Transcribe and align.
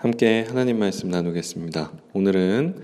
함께 0.00 0.46
하나님 0.48 0.78
말씀 0.78 1.10
나누겠습니다. 1.10 1.92
오늘은 2.14 2.74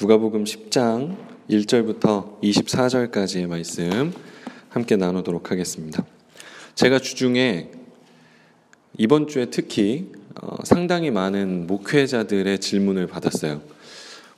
누가복음 0.00 0.44
10장 0.44 1.18
1절부터 1.50 2.40
24절까지의 2.40 3.46
말씀 3.46 4.10
함께 4.70 4.96
나누도록 4.96 5.50
하겠습니다. 5.50 6.02
제가 6.74 6.98
주중에 6.98 7.68
이번 8.96 9.28
주에 9.28 9.50
특히 9.50 10.12
어, 10.40 10.64
상당히 10.64 11.10
많은 11.10 11.66
목회자들의 11.66 12.58
질문을 12.58 13.06
받았어요. 13.06 13.60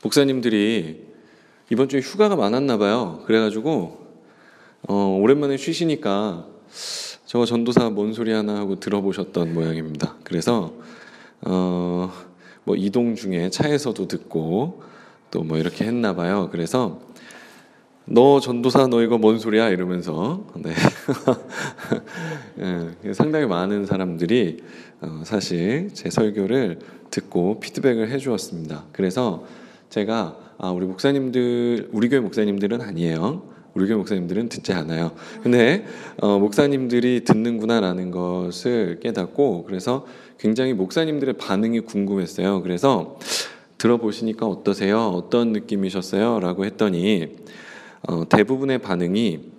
목사님들이 0.03 1.05
이번 1.71 1.89
주에 1.89 2.01
휴가가 2.01 2.35
많았나 2.35 2.79
봐요. 2.79 3.23
그래가지고 3.27 4.09
어, 4.89 5.19
오랜만에 5.23 5.57
쉬시니까 5.57 6.48
저거 7.27 7.46
전도사 7.46 7.91
뭔 7.91 8.12
소리 8.12 8.32
하나 8.32 8.57
하고 8.57 8.80
들어보셨던 8.80 9.55
모양입니다. 9.55 10.16
그래서 10.25 10.75
어, 11.47 12.11
뭐 12.64 12.77
이동 12.77 13.14
중에 13.14 13.50
차에서도 13.50 14.09
듣고 14.09 14.82
또 15.31 15.43
뭐 15.43 15.59
이렇게 15.59 15.85
했나 15.85 16.14
봐요. 16.14 16.49
그래서 16.53 17.01
너 18.07 18.39
전도사 18.39 18.87
너 18.87 19.03
이거 19.03 19.18
뭔 19.18 19.39
소리야 19.39 19.71
이러면서 19.71 20.46
네. 20.57 20.73
네, 23.03 23.13
상당히 23.15 23.46
많은 23.46 23.87
사람들이 23.87 24.59
어, 25.01 25.23
사실 25.25 25.91
제 25.93 26.11
설교를 26.11 26.79
듣고 27.11 27.61
피드백을 27.61 28.11
해주었습니다. 28.11 28.85
그래서 28.93 29.45
제가 29.90 30.37
아, 30.59 30.71
우리 30.71 30.87
목사님들 30.87 31.89
우리 31.93 32.09
교회 32.09 32.20
목사님들은 32.20 32.81
아니에요. 32.81 33.55
우리 33.75 33.87
교회 33.87 33.97
목사님들은 33.97 34.51
듣지 34.51 34.73
않아요. 34.73 35.12
근데 35.42 35.84
어, 36.20 36.39
목사님들이 36.39 37.25
듣는구나라는 37.25 38.12
것을 38.12 39.01
깨닫고 39.01 39.65
그래서 39.65 40.06
굉장히 40.39 40.73
목사님들의 40.75 41.34
반응이 41.39 41.81
궁금했어요. 41.81 42.62
그래서 42.62 43.19
들어보시니까 43.79 44.47
어떠세요? 44.47 45.09
어떤 45.09 45.53
느낌이셨어요? 45.53 46.41
라고 46.41 46.65
했더니 46.65 47.37
어, 48.07 48.29
대부분의 48.29 48.79
반응이 48.79 49.53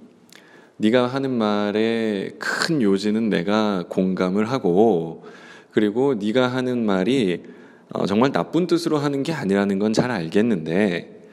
네가 0.77 1.07
하는 1.07 1.31
말에 1.31 2.31
큰 2.37 2.81
요지는 2.81 3.29
내가 3.29 3.85
공감을 3.89 4.49
하고 4.51 5.25
그리고 5.71 6.15
네가 6.15 6.47
하는 6.47 6.85
말이 6.85 7.43
어, 7.93 8.05
정말 8.05 8.31
나쁜 8.31 8.67
뜻으로 8.67 8.97
하는 8.97 9.23
게 9.23 9.31
아니라는 9.31 9.79
건 9.79 9.93
잘 9.93 10.11
알겠는데 10.11 11.29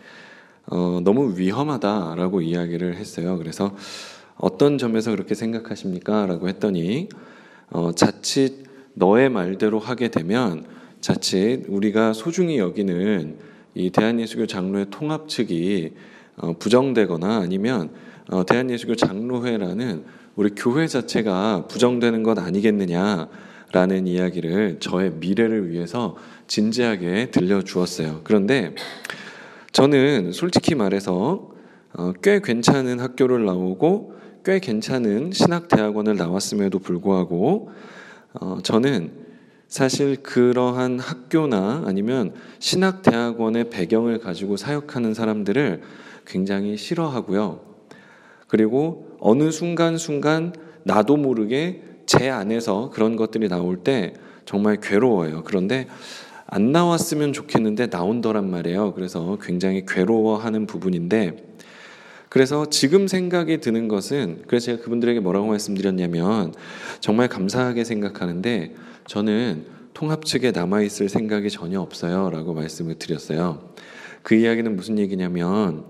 어, 0.67 1.01
너무 1.03 1.37
위험하다라고 1.37 2.41
이야기를 2.41 2.97
했어요. 2.97 3.37
그래서 3.39 3.75
어떤 4.37 4.79
점에서 4.79 5.11
그렇게 5.11 5.35
생각하십니까? 5.35 6.27
라고 6.27 6.49
했더니 6.49 7.09
어, 7.71 7.93
자칫 7.93 8.63
너의 8.95 9.29
말대로 9.29 9.79
하게 9.79 10.09
되면 10.09 10.65
자칫 11.01 11.65
우리가 11.69 12.13
소중히 12.13 12.59
여기는 12.59 13.37
이 13.75 13.91
대한예수교 13.91 14.47
장로회 14.47 14.87
통합 14.91 15.29
측이 15.29 15.93
어, 16.37 16.53
부정되거나 16.59 17.39
아니면 17.39 17.91
어, 18.31 18.45
대한예수교 18.45 18.97
장로회라는 18.97 20.05
우리 20.37 20.51
교회 20.57 20.87
자체가 20.87 21.67
부정되는 21.69 22.23
것 22.23 22.39
아니겠느냐라는 22.39 24.07
이야기를 24.07 24.79
저의 24.81 25.13
미래를 25.13 25.71
위해서 25.71 26.17
진지하게 26.47 27.31
들려주었어요. 27.31 28.21
그런데 28.25 28.75
저는 29.73 30.33
솔직히 30.33 30.75
말해서 30.75 31.51
어, 31.95 32.13
꽤 32.23 32.41
괜찮은 32.41 33.01
학교를 33.01 33.45
나오고 33.45 34.15
꽤 34.45 34.59
괜찮은 34.59 35.33
신학대학원을 35.33 36.17
나왔음에도 36.17 36.79
불구하고 36.79 37.71
어, 38.35 38.59
저는 38.63 39.11
사실 39.69 40.17
그러한 40.23 40.99
학교나 40.99 41.85
아니면 41.87 42.35
신학 42.59 43.03
대학원의 43.03 43.71
배경을 43.71 44.19
가지고 44.19 44.57
사역하는 44.57 45.15
사람들을 45.15 45.83
굉장히 46.27 46.77
싫어하고요. 46.77 47.61
그리고 48.49 49.17
어느 49.19 49.51
순간순간 49.51 50.53
나도 50.85 51.17
모르게 51.17 51.83
제 52.07 52.29
안에서 52.29 52.91
그런 52.93 53.17
것들이 53.17 53.49
나올 53.49 53.79
때 53.79 54.13
정말 54.45 54.77
괴로워요. 54.77 55.43
그런데 55.45 55.87
안 56.47 56.71
나왔으면 56.71 57.33
좋겠는데 57.33 57.87
나온더란 57.87 58.51
말이에요. 58.51 58.93
그래서 58.93 59.39
굉장히 59.41 59.87
괴로워하는 59.87 60.67
부분인데 60.67 61.52
그래서 62.33 62.65
지금 62.71 63.09
생각이 63.09 63.61
드는 63.61 63.89
것은 63.89 64.45
그래서 64.47 64.65
제가 64.65 64.83
그분들에게 64.83 65.21
뭐라고 65.21 65.49
말씀드렸냐면 65.49 66.55
정말 66.99 67.29
감사하게 67.29 67.85
생각하는데 67.85 68.75
저는 69.07 69.67
통합 69.93 70.25
측에 70.25 70.53
남아 70.53 70.81
있을 70.81 71.11
생각이 71.11 71.51
전혀 71.51 71.79
없어요라고 71.79 72.55
말씀을 72.55 72.95
드렸어요. 72.95 73.75
그 74.23 74.35
이야기는 74.35 74.75
무슨 74.75 74.99
얘기냐면 74.99 75.85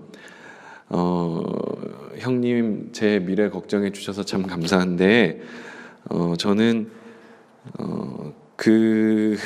어, 0.89 1.43
형님 2.17 2.89
제 2.91 3.19
미래 3.19 3.47
걱정해 3.47 3.93
주셔서 3.93 4.25
참 4.25 4.43
감사한데 4.43 5.39
어, 6.09 6.33
저는 6.37 6.89
어, 7.79 8.33
그그 8.57 9.37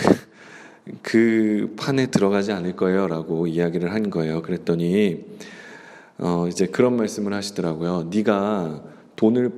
판에 1.77 2.07
들어가지 2.07 2.53
않을 2.53 2.75
거예요라고 2.75 3.45
이야기를 3.45 3.93
한 3.93 4.09
거예요. 4.09 4.41
그랬더니 4.41 5.25
어 6.19 6.47
이제 6.47 6.65
그런 6.67 6.95
말씀을 6.97 7.33
하시더라고요. 7.33 8.09
네가 8.11 8.83
돈을 9.15 9.51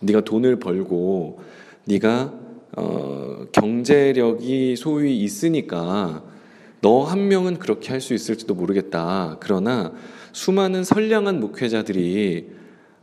네가 0.00 0.22
돈을 0.22 0.56
벌고 0.58 1.40
네가 1.86 2.32
어 2.76 3.44
경제력이 3.52 4.76
소위 4.76 5.18
있으니까 5.20 6.24
너 6.80 7.04
한 7.04 7.28
명은 7.28 7.58
그렇게 7.58 7.90
할 7.90 8.00
수 8.00 8.14
있을지도 8.14 8.54
모르겠다. 8.54 9.36
그러나 9.40 9.92
수많은 10.32 10.82
선량한 10.84 11.38
목회자들이 11.40 12.50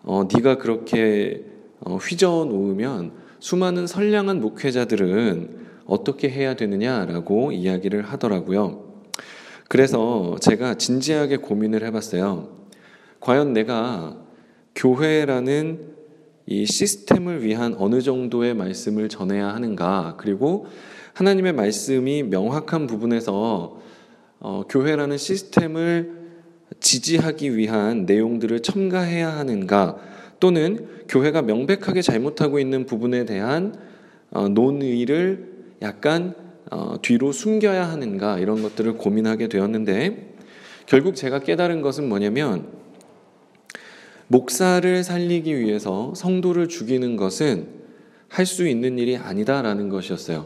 어 0.03 0.23
네가 0.33 0.57
그렇게 0.57 1.45
어 1.81 1.95
휘저어 1.97 2.45
놓으면 2.45 3.13
수많은 3.39 3.87
선량한 3.87 4.41
목회자들은 4.41 5.59
어떻게 5.85 6.29
해야 6.29 6.55
되느냐라고 6.55 7.51
이야기를 7.53 8.01
하더라고요. 8.03 8.88
그래서 9.69 10.35
제가 10.41 10.73
진지하게 10.73 11.37
고민을 11.37 11.85
해봤어요. 11.85 12.49
과연 13.19 13.53
내가 13.53 14.17
교회라는 14.73 15.93
이 16.47 16.65
시스템을 16.65 17.43
위한 17.43 17.75
어느 17.77 18.01
정도의 18.01 18.55
말씀을 18.55 19.09
전해야 19.09 19.53
하는가, 19.53 20.15
그리고 20.17 20.65
하나님의 21.13 21.53
말씀이 21.53 22.23
명확한 22.23 22.87
부분에서 22.87 23.79
어, 24.39 24.63
교회라는 24.67 25.17
시스템을 25.17 26.17
지지하기 26.79 27.55
위한 27.55 28.05
내용들을 28.07 28.61
첨가해야 28.61 29.37
하는가, 29.37 29.97
또는 30.39 30.87
교회가 31.07 31.43
명백하게 31.43 32.01
잘못하고 32.01 32.57
있는 32.57 32.87
부분에 32.87 33.25
대한 33.25 33.75
어, 34.31 34.47
논의를 34.47 35.51
약간 35.83 36.33
어, 36.71 36.95
뒤로 37.01 37.31
숨겨야 37.31 37.89
하는가 37.89 38.39
이런 38.39 38.61
것들을 38.61 38.93
고민하게 38.93 39.47
되었는데 39.47 40.35
결국 40.85 41.15
제가 41.15 41.39
깨달은 41.39 41.81
것은 41.81 42.07
뭐냐면 42.07 42.67
목사를 44.27 45.03
살리기 45.03 45.57
위해서 45.59 46.13
성도를 46.15 46.67
죽이는 46.67 47.15
것은 47.15 47.79
할 48.29 48.45
수 48.45 48.67
있는 48.67 48.99
일이 48.99 49.17
아니다라는 49.17 49.89
것이었어요. 49.89 50.45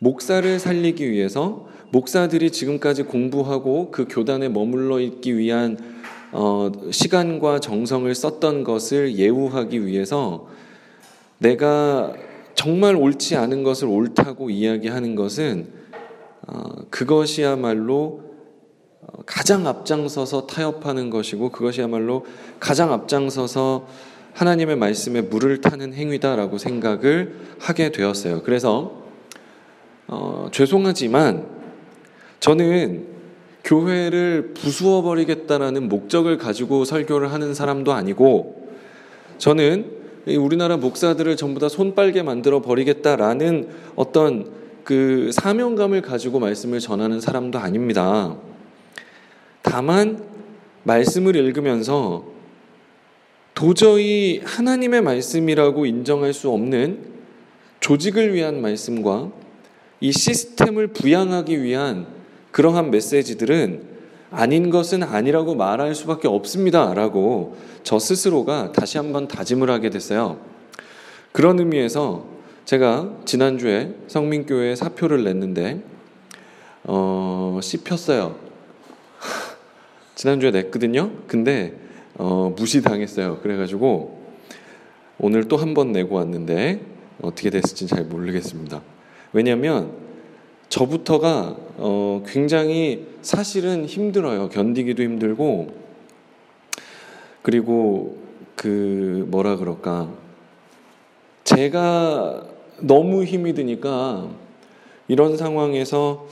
목사를 0.00 0.58
살리기 0.58 1.08
위해서 1.08 1.68
목사들이 1.90 2.50
지금까지 2.50 3.04
공부하고 3.04 3.92
그 3.92 4.06
교단에 4.08 4.48
머물러 4.48 4.98
있기 4.98 5.38
위한 5.38 5.78
어, 6.32 6.72
시간과 6.90 7.60
정성을 7.60 8.12
썼던 8.12 8.64
것을 8.64 9.16
예우하기 9.16 9.86
위해서 9.86 10.48
내가 11.38 12.14
정말 12.54 12.96
옳지 12.96 13.36
않은 13.36 13.62
것을 13.62 13.88
옳다고 13.88 14.50
이야기하는 14.50 15.14
것은 15.14 15.68
어, 16.46 16.62
그것이야말로 16.90 18.20
어, 19.00 19.22
가장 19.26 19.66
앞장서서 19.66 20.46
타협하는 20.46 21.10
것이고 21.10 21.50
그것이야말로 21.50 22.26
가장 22.60 22.92
앞장서서 22.92 23.86
하나님의 24.34 24.76
말씀에 24.76 25.20
물을 25.22 25.60
타는 25.60 25.92
행위다라고 25.92 26.58
생각을 26.58 27.36
하게 27.58 27.92
되었어요. 27.92 28.42
그래서 28.42 29.02
어, 30.08 30.48
죄송하지만 30.52 31.46
저는 32.40 33.12
교회를 33.64 34.54
부수어 34.54 35.02
버리겠다라는 35.02 35.88
목적을 35.88 36.38
가지고 36.38 36.84
설교를 36.84 37.32
하는 37.32 37.54
사람도 37.54 37.92
아니고 37.92 38.68
저는 39.38 40.01
우리나라 40.26 40.76
목사들을 40.76 41.36
전부 41.36 41.58
다 41.58 41.68
손빨개 41.68 42.22
만들어 42.22 42.62
버리겠다라는 42.62 43.68
어떤 43.96 44.50
그 44.84 45.30
사명감을 45.32 46.02
가지고 46.02 46.38
말씀을 46.38 46.80
전하는 46.80 47.20
사람도 47.20 47.58
아닙니다. 47.58 48.36
다만 49.62 50.22
말씀을 50.84 51.36
읽으면서 51.36 52.24
도저히 53.54 54.40
하나님의 54.44 55.02
말씀이라고 55.02 55.86
인정할 55.86 56.32
수 56.32 56.50
없는 56.50 57.12
조직을 57.80 58.34
위한 58.34 58.60
말씀과 58.60 59.30
이 60.00 60.12
시스템을 60.12 60.88
부양하기 60.88 61.62
위한 61.62 62.06
그러한 62.50 62.90
메시지들은 62.90 63.91
아닌 64.32 64.70
것은 64.70 65.02
아니라고 65.02 65.54
말할 65.54 65.94
수밖에 65.94 66.26
없습니다. 66.28 66.94
라고 66.94 67.56
저 67.82 67.98
스스로가 67.98 68.72
다시 68.72 68.98
한번 68.98 69.28
다짐을 69.28 69.70
하게 69.70 69.90
됐어요. 69.90 70.38
그런 71.32 71.58
의미에서 71.58 72.24
제가 72.64 73.10
지난주에 73.24 73.94
성민교회 74.08 74.76
사표를 74.76 75.24
냈는데, 75.24 75.82
어, 76.84 77.58
씹혔어요. 77.62 78.36
지난주에 80.14 80.50
냈거든요. 80.50 81.10
근데, 81.26 81.74
어, 82.14 82.52
무시당했어요. 82.56 83.38
그래가지고 83.40 84.22
오늘 85.18 85.48
또 85.48 85.56
한 85.56 85.74
번 85.74 85.92
내고 85.92 86.16
왔는데 86.16 86.80
어떻게 87.22 87.50
됐을지 87.50 87.86
잘 87.86 88.04
모르겠습니다. 88.04 88.82
왜냐하면 89.32 89.92
저부터가 90.72 91.54
어, 91.76 92.22
굉장히 92.26 93.06
사실은 93.20 93.84
힘들어요. 93.84 94.48
견디기도 94.48 95.02
힘들고 95.02 95.68
그리고 97.42 98.16
그 98.56 99.26
뭐라 99.28 99.56
그럴까 99.56 100.08
제가 101.44 102.46
너무 102.80 103.24
힘이 103.24 103.52
드니까 103.52 104.30
이런 105.08 105.36
상황에서 105.36 106.26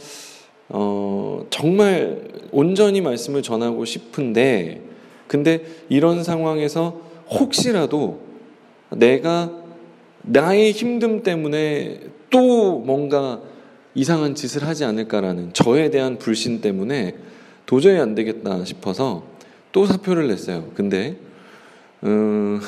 어, 0.70 1.44
정말 1.50 2.26
온전히 2.50 3.02
말씀을 3.02 3.42
전하고 3.42 3.84
싶은데 3.84 4.80
근데 5.26 5.66
이런 5.90 6.24
상황에서 6.24 6.98
혹시라도 7.28 8.20
내가 8.88 9.52
나의 10.22 10.72
힘듦 10.72 11.24
때문에 11.24 12.00
또 12.30 12.78
뭔가 12.78 13.42
이상한 13.94 14.34
짓을 14.34 14.66
하지 14.66 14.84
않을까라는 14.84 15.52
저에 15.52 15.90
대한 15.90 16.18
불신 16.18 16.60
때문에 16.60 17.16
도저히 17.66 17.98
안 17.98 18.14
되겠다 18.14 18.64
싶어서 18.64 19.24
또 19.72 19.86
사표를 19.86 20.28
냈어요. 20.28 20.70
근데 20.74 21.16
음, 22.04 22.60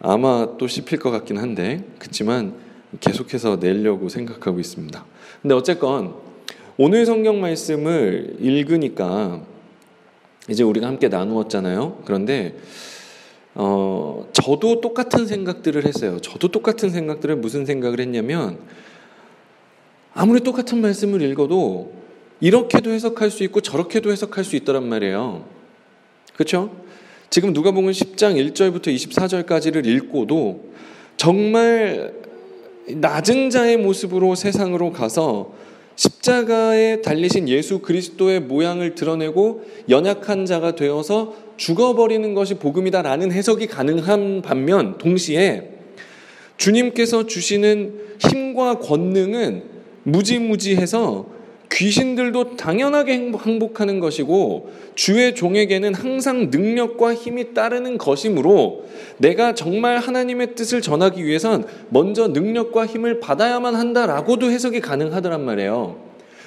아마 0.00 0.56
또 0.58 0.66
씹힐 0.66 0.98
것 0.98 1.10
같긴 1.10 1.38
한데 1.38 1.84
그렇지만 1.98 2.54
계속해서 3.00 3.58
내려고 3.60 4.08
생각하고 4.08 4.60
있습니다. 4.60 5.04
근데 5.42 5.54
어쨌건 5.54 6.14
오늘 6.76 7.06
성경 7.06 7.40
말씀을 7.40 8.36
읽으니까 8.40 9.42
이제 10.48 10.62
우리가 10.62 10.86
함께 10.86 11.08
나누었잖아요. 11.08 12.02
그런데 12.04 12.56
어, 13.54 14.28
저도 14.32 14.80
똑같은 14.80 15.26
생각들을 15.26 15.84
했어요. 15.84 16.20
저도 16.20 16.48
똑같은 16.48 16.90
생각들을 16.90 17.36
무슨 17.36 17.66
생각을 17.66 18.00
했냐면 18.00 18.58
아무리 20.20 20.40
똑같은 20.40 20.80
말씀을 20.80 21.22
읽어도 21.22 21.92
이렇게도 22.40 22.90
해석할 22.90 23.30
수 23.30 23.44
있고 23.44 23.60
저렇게도 23.60 24.10
해석할 24.10 24.42
수 24.42 24.56
있더란 24.56 24.88
말이에요. 24.88 25.44
그렇죠? 26.34 26.74
지금 27.30 27.52
누가복음 27.52 27.92
10장 27.92 28.34
1절부터 28.52 28.88
24절까지를 28.88 29.86
읽고도 29.86 30.72
정말 31.16 32.14
낮은 32.88 33.50
자의 33.50 33.76
모습으로 33.76 34.34
세상으로 34.34 34.90
가서 34.90 35.52
십자가에 35.94 37.00
달리신 37.00 37.48
예수 37.48 37.78
그리스도의 37.78 38.40
모양을 38.40 38.96
드러내고 38.96 39.62
연약한 39.88 40.46
자가 40.46 40.74
되어서 40.74 41.36
죽어버리는 41.56 42.34
것이 42.34 42.54
복음이다라는 42.54 43.30
해석이 43.30 43.68
가능한 43.68 44.42
반면 44.42 44.98
동시에 44.98 45.70
주님께서 46.56 47.28
주시는 47.28 48.16
힘과 48.18 48.80
권능은 48.80 49.77
무지무지해서 50.04 51.38
귀신들도 51.70 52.56
당연하게 52.56 53.30
항복하는 53.36 54.00
것이고 54.00 54.70
주의 54.94 55.34
종에게는 55.34 55.94
항상 55.94 56.48
능력과 56.50 57.14
힘이 57.14 57.52
따르는 57.52 57.98
것이므로 57.98 58.86
내가 59.18 59.54
정말 59.54 59.98
하나님의 59.98 60.54
뜻을 60.54 60.80
전하기 60.80 61.24
위해선 61.24 61.66
먼저 61.90 62.28
능력과 62.28 62.86
힘을 62.86 63.20
받아야만 63.20 63.74
한다라고도 63.74 64.50
해석이 64.50 64.80
가능하더란 64.80 65.44
말이에요. 65.44 65.96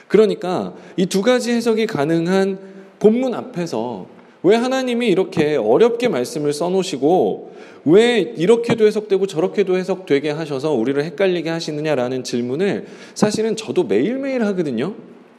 그러니까 0.07 0.73
이 0.97 1.05
두 1.05 1.21
가지 1.21 1.51
해석이 1.51 1.85
가능한 1.85 2.59
본문 2.99 3.33
앞에서 3.33 4.07
왜 4.43 4.55
하나님이 4.55 5.07
이렇게 5.07 5.55
어렵게 5.55 6.07
말씀을 6.07 6.53
써놓으시고 6.53 7.51
왜 7.85 8.19
이렇게도 8.19 8.85
해석되고 8.85 9.27
저렇게도 9.27 9.77
해석되게 9.77 10.31
하셔서 10.31 10.73
우리를 10.73 11.03
헷갈리게 11.03 11.49
하시느냐라는 11.49 12.23
질문을 12.23 12.85
사실은 13.13 13.55
저도 13.55 13.83
매일매일 13.83 14.43
하거든요. 14.45 14.95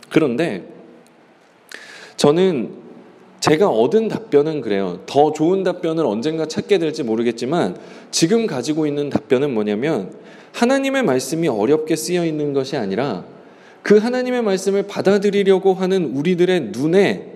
그런데 0.09 0.65
저는 2.17 2.83
제가 3.41 3.69
얻은 3.69 4.07
답변은 4.07 4.61
그래요. 4.61 5.01
더 5.07 5.33
좋은 5.33 5.65
답변을 5.65 6.07
언젠가 6.07 6.47
찾게 6.47 6.79
될지 6.79 7.03
모르겠지만 7.03 7.77
지금 8.13 8.47
가지고 8.47 8.87
있는 8.87 9.11
답변은 9.11 9.53
뭐냐면 9.53 10.13
하나님의 10.53 11.03
말씀이 11.03 11.49
어렵게 11.49 11.97
쓰여 11.97 12.25
있는 12.25 12.53
것이 12.53 12.77
아니라 12.77 13.25
그 13.83 13.99
하나님의 13.99 14.43
말씀을 14.43 14.85
받아들이려고 14.85 15.75
하는 15.75 16.15
우리들의 16.15 16.71
눈에 16.73 17.32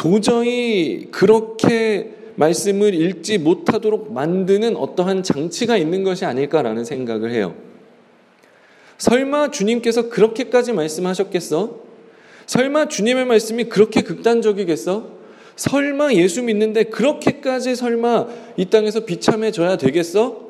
도저히 0.00 1.08
그렇게 1.10 2.14
말씀을 2.36 2.94
읽지 2.94 3.36
못하도록 3.36 4.14
만드는 4.14 4.74
어떠한 4.74 5.22
장치가 5.22 5.76
있는 5.76 6.04
것이 6.04 6.24
아닐까라는 6.24 6.86
생각을 6.86 7.32
해요. 7.32 7.54
설마 8.96 9.50
주님께서 9.50 10.08
그렇게까지 10.08 10.72
말씀하셨겠어? 10.72 11.80
설마 12.46 12.88
주님의 12.88 13.26
말씀이 13.26 13.64
그렇게 13.64 14.00
극단적이겠어? 14.00 15.06
설마 15.56 16.14
예수 16.14 16.42
믿는데 16.44 16.84
그렇게까지 16.84 17.76
설마 17.76 18.26
이 18.56 18.70
땅에서 18.70 19.04
비참해져야 19.04 19.76
되겠어? 19.76 20.48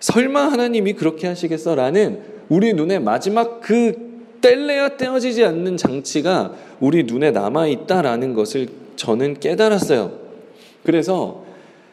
설마 0.00 0.50
하나님이 0.52 0.94
그렇게 0.94 1.26
하시겠어? 1.26 1.74
라는 1.74 2.22
우리 2.48 2.72
눈에 2.72 2.98
마지막 2.98 3.60
그 3.60 4.07
뗄래야 4.40 4.96
떼어지지 4.96 5.44
않는 5.44 5.76
장치가 5.76 6.54
우리 6.80 7.04
눈에 7.04 7.30
남아 7.30 7.66
있다라는 7.68 8.34
것을 8.34 8.68
저는 8.96 9.40
깨달았어요. 9.40 10.12
그래서 10.84 11.44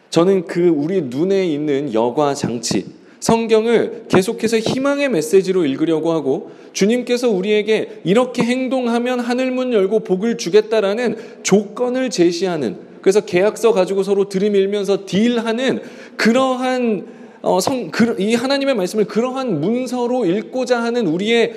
저는 0.09 0.45
그 0.45 0.68
우리 0.69 1.01
눈에 1.01 1.45
있는 1.45 1.94
여과 1.94 2.33
장치, 2.33 2.86
성경을 3.19 4.06
계속해서 4.07 4.59
희망의 4.59 5.09
메시지로 5.09 5.65
읽으려고 5.65 6.12
하고 6.12 6.51
주님께서 6.74 7.30
우리에게 7.30 8.02
이렇게 8.04 8.44
행동하면 8.44 9.19
하늘문 9.19 9.73
열고 9.73 10.02
복을 10.02 10.37
주겠다라는 10.37 11.18
조건을 11.44 12.09
제시하는 12.09 12.78
그래서 13.02 13.21
계약서 13.21 13.71
가지고 13.71 14.04
서로 14.04 14.30
들이밀면서 14.30 15.06
딜하는 15.06 15.81
그러한 16.18 17.06
어, 17.42 17.59
성, 17.59 17.92
그, 17.92 18.16
이 18.19 18.33
하나님의 18.33 18.73
말씀을 18.73 19.06
그러한 19.06 19.61
문서로 19.61 20.25
읽고자 20.25 20.81
하는 20.81 21.06
우리의 21.06 21.54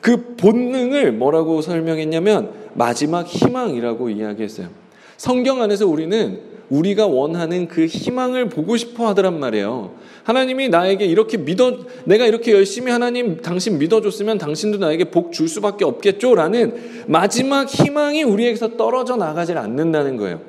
그 0.00 0.34
본능을 0.36 1.12
뭐라고 1.12 1.60
설명했냐면 1.60 2.50
마지막 2.74 3.26
희망이라고 3.26 4.10
이야기했어요. 4.10 4.68
성경 5.16 5.60
안에서 5.60 5.86
우리는 5.86 6.40
우리가 6.70 7.06
원하는 7.06 7.66
그 7.66 7.86
희망을 7.86 8.48
보고 8.48 8.76
싶어 8.76 9.08
하더란 9.08 9.38
말이에요. 9.40 9.92
하나님이 10.22 10.68
나에게 10.68 11.04
이렇게 11.04 11.36
믿어, 11.36 11.78
내가 12.04 12.26
이렇게 12.26 12.52
열심히 12.52 12.92
하나님 12.92 13.38
당신 13.42 13.78
믿어줬으면 13.78 14.38
당신도 14.38 14.78
나에게 14.78 15.10
복 15.10 15.32
줄 15.32 15.48
수밖에 15.48 15.84
없겠죠? 15.84 16.34
라는 16.34 17.04
마지막 17.06 17.68
희망이 17.68 18.22
우리에게서 18.22 18.76
떨어져 18.76 19.16
나가질 19.16 19.58
않는다는 19.58 20.16
거예요. 20.16 20.40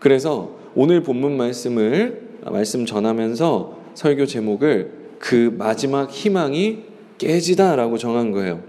그래서 0.00 0.56
오늘 0.74 1.02
본문 1.02 1.36
말씀을 1.36 2.22
말씀 2.42 2.84
전하면서 2.84 3.78
설교 3.94 4.26
제목을 4.26 4.92
그 5.18 5.54
마지막 5.56 6.10
희망이 6.10 6.89
깨지다라고 7.20 7.98
정한 7.98 8.32
거예요. 8.32 8.62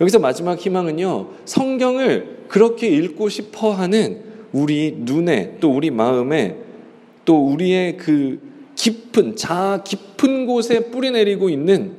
여기서 0.00 0.18
마지막 0.18 0.58
희망은요, 0.58 1.28
성경을 1.46 2.44
그렇게 2.48 2.88
읽고 2.88 3.28
싶어 3.30 3.72
하는 3.72 4.20
우리 4.52 4.94
눈에 4.98 5.56
또 5.60 5.74
우리 5.74 5.90
마음에 5.90 6.56
또 7.24 7.46
우리의 7.46 7.96
그 7.96 8.38
깊은, 8.74 9.36
자 9.36 9.82
깊은 9.84 10.46
곳에 10.46 10.90
뿌리 10.90 11.10
내리고 11.10 11.48
있는 11.48 11.92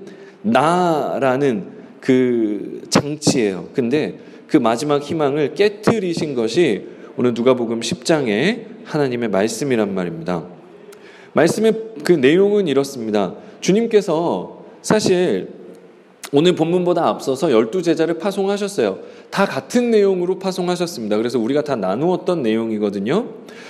나라는 0.44 1.72
그 2.00 2.84
장치예요. 2.90 3.70
근데 3.74 4.20
그 4.48 4.58
마지막 4.58 5.02
희망을 5.02 5.56
깨뜨리신 5.56 6.36
것이 6.36 6.88
오늘 7.18 7.34
누가복음 7.34 7.80
10장의 7.80 8.66
하나님의 8.86 9.30
말씀이란 9.30 9.94
말입니다. 9.94 10.46
말씀의 11.34 11.74
그 12.04 12.14
내용은 12.14 12.68
이렇습니다. 12.68 13.36
주님께서 13.60 14.64
사실 14.82 15.57
오늘 16.34 16.56
본문보다 16.56 17.08
앞서서 17.08 17.52
열두 17.52 17.82
제자를 17.82 18.18
파송하셨어요. 18.18 19.00
다 19.30 19.46
같은 19.46 19.92
내용으로 19.92 20.40
파송하셨습니다. 20.40 21.18
그래서 21.18 21.40
우리가 21.40 21.64
다 21.64 21.76
나누었던 21.76 22.42
내용이거든요. 22.44 23.30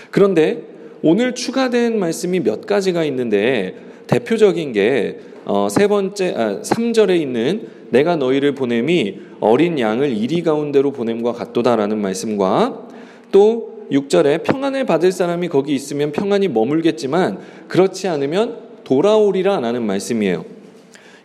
그런데 0.09 0.63
오늘 1.03 1.35
추가된 1.35 1.99
말씀이 1.99 2.39
몇 2.39 2.65
가지가 2.65 3.03
있는데 3.05 3.75
대표적인 4.07 4.73
게 4.73 5.19
어, 5.45 5.69
세 5.69 5.87
번째 5.87 6.33
아, 6.35 6.61
3절에 6.61 7.19
있는 7.21 7.67
내가 7.89 8.15
너희를 8.15 8.55
보냄이 8.55 9.19
어린 9.39 9.79
양을 9.79 10.09
이리 10.17 10.41
가운데로 10.41 10.91
보냄과 10.91 11.33
같도다라는 11.33 12.01
말씀과 12.01 12.87
또 13.31 13.77
6절에 13.91 14.43
평안을 14.43 14.85
받을 14.85 15.11
사람이 15.11 15.47
거기 15.47 15.73
있으면 15.73 16.11
평안이 16.11 16.49
머물겠지만 16.49 17.39
그렇지 17.67 18.07
않으면 18.07 18.57
돌아오리라 18.83 19.59
라는 19.59 19.83
말씀이에요. 19.83 20.43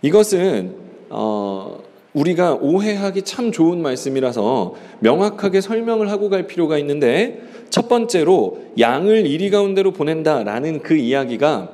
이것은 0.02 0.81
어, 1.14 1.82
우리가 2.14 2.54
오해하기 2.54 3.22
참 3.22 3.52
좋은 3.52 3.80
말씀이라서 3.80 4.74
명확하게 5.00 5.60
설명을 5.60 6.10
하고 6.10 6.28
갈 6.28 6.46
필요가 6.46 6.78
있는데 6.78 7.42
첫 7.70 7.88
번째로 7.88 8.62
양을 8.78 9.26
이리 9.26 9.50
가운데로 9.50 9.92
보낸다라는 9.92 10.80
그 10.80 10.94
이야기가 10.94 11.70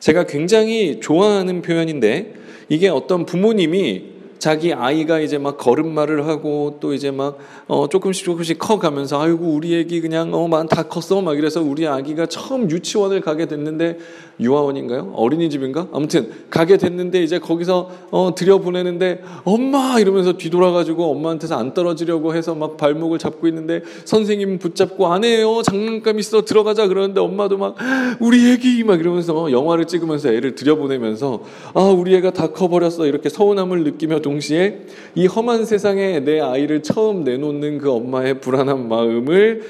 제가 0.00 0.24
굉장히 0.24 1.00
좋아하는 1.00 1.62
표현인데 1.62 2.34
이게 2.68 2.88
어떤 2.88 3.26
부모님이 3.26 4.17
자기 4.38 4.72
아이가 4.72 5.20
이제 5.20 5.38
막 5.38 5.58
걸음마를 5.58 6.26
하고 6.26 6.76
또 6.80 6.94
이제 6.94 7.10
막 7.10 7.38
어 7.70 7.86
조금씩 7.86 8.24
조금씩 8.24 8.58
커가면서 8.58 9.20
아이고 9.20 9.44
우리 9.44 9.78
애기 9.78 10.00
그냥 10.00 10.32
어다 10.32 10.84
컸어 10.84 11.20
막 11.20 11.36
이래서 11.36 11.60
우리 11.60 11.86
아기가 11.86 12.24
처음 12.24 12.70
유치원을 12.70 13.20
가게 13.20 13.44
됐는데 13.44 13.98
유아원인가요? 14.40 15.12
어린이집인가? 15.14 15.88
아무튼 15.92 16.30
가게 16.48 16.78
됐는데 16.78 17.22
이제 17.22 17.38
거기서 17.38 17.90
어 18.10 18.30
들여보내는데 18.34 19.22
엄마 19.44 19.98
이러면서 19.98 20.38
뒤돌아가지고 20.38 21.10
엄마한테서 21.10 21.58
안 21.58 21.74
떨어지려고 21.74 22.34
해서 22.34 22.54
막 22.54 22.78
발목을 22.78 23.18
잡고 23.18 23.48
있는데 23.48 23.82
선생님 24.06 24.58
붙잡고 24.58 25.08
안 25.08 25.24
해요 25.24 25.60
장난감 25.62 26.18
있어 26.18 26.46
들어가자 26.46 26.88
그러는데 26.88 27.20
엄마도 27.20 27.58
막 27.58 27.76
우리 28.18 28.50
애기 28.50 28.82
막 28.82 28.98
이러면서 28.98 29.52
영화를 29.52 29.84
찍으면서 29.84 30.32
애를 30.32 30.54
들여보내면서 30.54 31.42
아 31.74 31.80
우리 31.82 32.14
애가 32.14 32.30
다 32.30 32.46
커버렸어 32.46 33.06
이렇게 33.06 33.28
서운함을 33.28 33.84
느끼며 33.84 34.20
동시에 34.28 34.80
이 35.14 35.26
험한 35.26 35.64
세상에 35.64 36.20
내 36.20 36.40
아이를 36.40 36.82
처음 36.82 37.24
내놓는 37.24 37.78
그 37.78 37.90
엄마의 37.90 38.40
불안한 38.40 38.88
마음을 38.88 39.62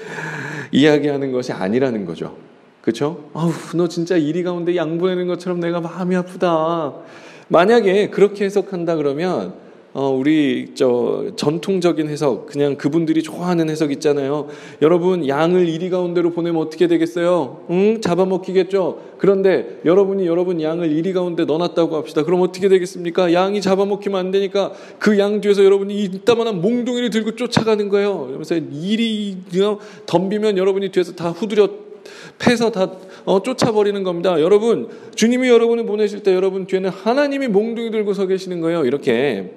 이야기하는 0.73 1.31
것이 1.31 1.53
아니라는 1.53 2.05
거죠. 2.05 2.37
그렇죠? 2.81 3.31
아우 3.35 3.53
너 3.77 3.87
진짜 3.87 4.17
이리 4.17 4.43
가운데 4.43 4.75
양보하는 4.75 5.29
것처럼 5.29 5.61
내가 5.61 5.81
마음이 5.81 6.17
아프다. 6.17 6.95
만약에 7.49 8.11
그렇게 8.11 8.45
해석한다 8.45 8.97
그러면 8.97 9.55
어, 10.01 10.11
우리 10.11 10.75
저 10.75 11.33
전통적인 11.35 12.09
해석 12.09 12.47
그냥 12.47 12.77
그분들이 12.77 13.21
좋아하는 13.21 13.69
해석 13.69 13.91
있잖아요. 13.91 14.47
여러분 14.81 15.27
양을 15.27 15.69
이리 15.69 15.91
가운데로 15.91 16.31
보내면 16.31 16.63
어떻게 16.63 16.87
되겠어요? 16.87 17.65
응? 17.71 18.01
잡아먹히겠죠. 18.01 19.01
그런데 19.19 19.81
여러분이 19.85 20.25
여러분 20.25 20.63
양을 20.63 20.93
이리 20.93 21.13
가운데 21.13 21.45
넣어놨다고 21.45 21.97
합시다. 21.97 22.23
그럼 22.23 22.43
어떻게 22.43 22.69
되겠습니까? 22.69 23.33
양이 23.33 23.61
잡아먹히면 23.61 24.21
안 24.21 24.31
되니까 24.31 24.71
그 25.01 25.19
양 25.19 25.41
뒤에서 25.41 25.65
여러분이 25.65 26.01
이따만한 26.05 26.61
몽둥이를 26.61 27.11
들고 27.11 27.35
쫓아가는 27.35 27.89
거예요. 27.89 28.27
그러면서 28.27 28.55
이리 28.55 29.37
덤비면 30.07 30.59
여러분이 30.59 30.91
뒤에서 30.91 31.15
다 31.15 31.31
후드려 31.31 31.69
패서 32.39 32.71
다 32.71 32.93
어, 33.25 33.43
쫓아버리는 33.43 34.01
겁니다. 34.05 34.41
여러분, 34.41 34.89
주님이 35.17 35.49
여러분을 35.49 35.87
보내실 35.87 36.23
때 36.23 36.33
여러분 36.37 36.67
뒤에는 36.67 36.89
하나님이 36.89 37.49
몽둥이 37.49 37.91
들고 37.91 38.15
서 38.15 38.29
계시는 38.29 38.61
거예요. 38.61 38.85
이렇게 38.85 39.51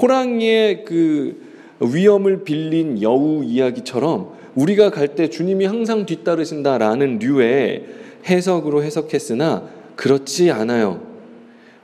호랑이의 0.00 0.84
그 0.84 1.36
위험을 1.80 2.44
빌린 2.44 3.02
여우 3.02 3.44
이야기처럼 3.44 4.30
우리가 4.54 4.90
갈 4.90 5.08
때 5.14 5.28
주님이 5.28 5.64
항상 5.64 6.06
뒤따르신다라는 6.06 7.18
류의 7.18 7.84
해석으로 8.26 8.82
해석했으나 8.82 9.68
그렇지 9.96 10.50
않아요. 10.50 11.00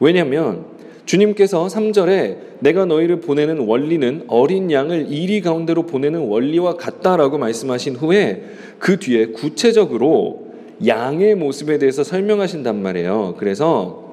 왜냐하면 0.00 0.66
주님께서 1.04 1.66
3절에 1.66 2.36
내가 2.60 2.84
너희를 2.84 3.20
보내는 3.20 3.60
원리는 3.60 4.24
어린 4.28 4.70
양을 4.70 5.06
이리 5.10 5.40
가운데로 5.40 5.84
보내는 5.84 6.20
원리와 6.20 6.74
같다라고 6.76 7.38
말씀하신 7.38 7.96
후에 7.96 8.44
그 8.78 8.98
뒤에 8.98 9.26
구체적으로 9.28 10.48
양의 10.86 11.34
모습에 11.34 11.78
대해서 11.78 12.04
설명하신단 12.04 12.80
말이에요. 12.80 13.34
그래서 13.38 14.07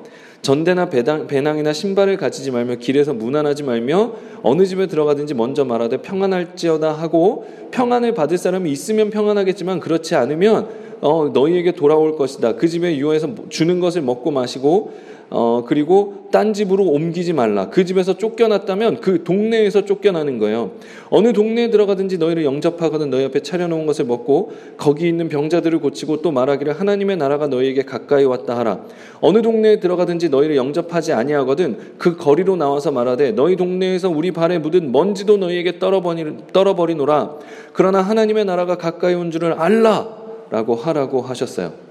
전대나 0.46 0.90
배당, 0.90 1.25
배낭이나 1.25 1.74
신발을 1.74 2.18
가지지 2.18 2.52
말며 2.52 2.75
길에서 2.75 3.16
무난하지 3.16 3.64
말며 3.64 4.14
어느 4.44 4.64
집에 4.68 4.86
들어가든지 4.86 5.34
먼저 5.34 5.66
말하되 5.66 6.04
평안할지어다 6.04 6.92
하고 6.92 7.48
평안을 7.72 8.14
받을 8.14 8.38
사람이 8.38 8.70
있으면 8.70 9.10
평안하겠지만 9.10 9.80
그렇지 9.80 10.14
않으면 10.14 10.70
어, 11.02 11.32
너희에게 11.34 11.72
돌아올 11.72 12.16
것이다. 12.16 12.58
그 12.58 12.68
집에 12.68 12.96
유해서 12.98 13.28
주는 13.50 13.80
것을 13.80 14.04
먹고 14.04 14.30
마시고 14.30 14.94
어, 15.29 15.63
그리고 15.67 16.27
딴 16.32 16.53
집으로 16.53 16.86
옮기지 16.86 17.34
말라. 17.34 17.70
그 17.70 17.84
집에서 17.84 18.17
쫓겨났다면 18.17 19.01
그 19.01 19.24
동네에서 19.24 19.86
쫓겨나는 19.86 20.38
거예요. 20.38 20.72
어느 21.10 21.34
동네에 21.34 21.72
들어가든지 21.72 22.17
너희를 22.17 22.46
영접하거든 22.46 23.10
너희 23.10 23.25
앞에 23.25 23.41
차려놓은 23.41 23.86
것을 23.86 24.05
먹고 24.05 24.51
거기 24.77 25.08
있는 25.08 25.27
병자들을 25.29 25.79
고치고 25.79 26.22
또 26.22 26.32
말하기를 26.32 26.79
하나님의 26.79 27.17
나라가 27.17 27.48
너희에게 27.48 27.84
가까이 27.84 28.24
왔다 28.24 28.58
하라. 28.58 28.82
어느 29.22 29.41
동네에 29.41 29.79
들어가든지 29.79 30.29
너희를 30.29 30.55
영접하지 30.55 31.13
아니하거든 31.13 31.77
그 31.98 32.15
거리로 32.15 32.55
나와서 32.55 32.91
말하되 32.91 33.32
너희 33.32 33.55
동네에서 33.55 34.10
우리 34.10 34.32
발에 34.32 34.60
묻은 34.60 34.91
먼지도 34.91 35.38
너희에게 35.38 35.79
떨어버리노라. 35.79 37.36
그러나 37.74 38.01
하나님의 38.01 38.46
나라가 38.46 38.77
가까이 38.77 39.15
온 39.15 39.32
줄을 39.32 39.53
알라. 39.53 40.25
라고 40.51 40.75
하라고 40.75 41.22
하셨어요. 41.22 41.85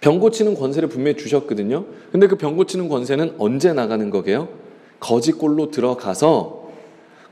병 0.00 0.18
고치는 0.18 0.54
권세를 0.54 0.88
분명히 0.88 1.16
주셨거든요. 1.16 1.84
근데 2.10 2.26
그 2.26 2.36
병 2.36 2.56
고치는 2.56 2.88
권세는 2.88 3.34
언제 3.38 3.72
나가는 3.72 4.08
거게요? 4.10 4.48
거짓골로 4.98 5.70
들어가서 5.70 6.70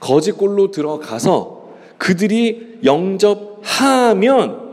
거짓골로 0.00 0.70
들어가서 0.70 1.68
그들이 1.98 2.78
영접하면 2.84 4.68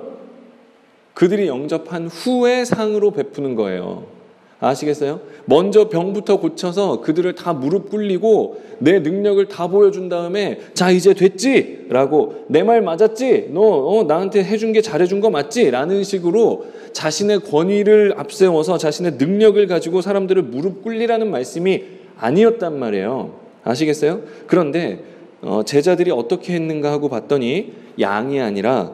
그들이 1.14 1.48
영접한 1.48 2.08
후에 2.08 2.66
상으로 2.66 3.12
베푸는 3.12 3.56
거예요. 3.56 4.06
아시겠어요? 4.60 5.20
먼저 5.46 5.90
병부터 5.90 6.40
고쳐서 6.40 7.02
그들을 7.02 7.36
다 7.36 7.54
무릎 7.54 7.90
꿇리고 7.90 8.62
내 8.80 9.00
능력을 9.00 9.46
다 9.48 9.68
보여준 9.68 10.10
다음에 10.10 10.60
자 10.74 10.90
이제 10.92 11.14
됐지? 11.14 11.86
라고 11.90 12.46
내 12.48 12.64
말 12.64 12.82
맞았지? 12.82 13.50
너 13.52 13.62
어, 13.62 14.04
나한테 14.04 14.44
해준 14.44 14.72
게 14.74 14.82
잘해준 14.82 15.20
거 15.22 15.30
맞지? 15.30 15.70
라는 15.72 16.04
식으로 16.04 16.66
자신의 16.94 17.42
권위를 17.42 18.14
앞세워서 18.18 18.78
자신의 18.78 19.14
능력을 19.14 19.66
가지고 19.68 20.02
사람들을 20.02 20.42
무릎 20.44 20.84
꿇리라는 20.84 21.30
말씀이 21.30 21.84
아니었단 22.18 22.80
말이에요. 22.80 23.36
아시겠어요? 23.64 24.22
그런데 24.48 25.04
어, 25.42 25.62
제자들이 25.66 26.12
어떻게 26.12 26.54
했는가 26.54 26.92
하고 26.92 27.10
봤더니 27.10 27.74
양이 28.00 28.40
아니라 28.40 28.94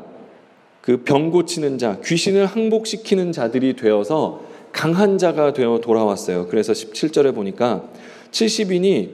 그 0.82 0.98
병 1.04 1.30
고치는 1.30 1.78
자, 1.78 2.00
귀신을 2.04 2.48
항복시키는 2.48 3.32
자들이 3.32 3.76
되어서 3.76 4.42
강한 4.72 5.18
자가 5.18 5.54
되어 5.54 5.80
돌아왔어요. 5.82 6.48
그래서 6.48 6.74
17절에 6.74 7.34
보니까 7.36 7.84
70인이 8.32 9.10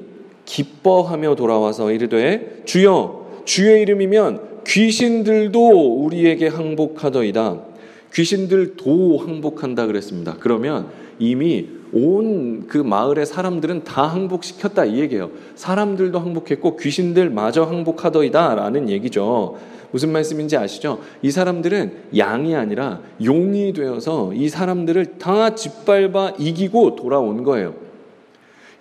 기뻐하며 0.45 1.35
돌아와서 1.35 1.91
이르되 1.91 2.61
주여 2.65 3.43
주의 3.45 3.81
이름이면 3.81 4.63
귀신들도 4.65 6.03
우리에게 6.03 6.47
항복하더이다. 6.47 7.61
귀신들도 8.13 9.17
항복한다 9.17 9.87
그랬습니다. 9.87 10.37
그러면 10.39 10.89
이미 11.19 11.67
온 11.93 12.47
그 12.67 12.77
마을의 12.77 13.25
사람들은 13.25 13.83
다 13.83 14.03
항복시켰다 14.03 14.85
이 14.85 14.99
얘기예요. 14.99 15.31
사람들도 15.55 16.19
항복했고 16.19 16.77
귀신들마저 16.77 17.63
항복하더이다 17.63 18.55
라는 18.55 18.89
얘기죠. 18.89 19.57
무슨 19.91 20.11
말씀인지 20.11 20.57
아시죠? 20.57 21.01
이 21.21 21.31
사람들은 21.31 22.09
양이 22.17 22.55
아니라 22.55 23.01
용이 23.23 23.73
되어서 23.73 24.33
이 24.33 24.49
사람들을 24.49 25.17
다 25.17 25.55
짓밟아 25.55 26.33
이기고 26.37 26.95
돌아온 26.95 27.43
거예요. 27.43 27.73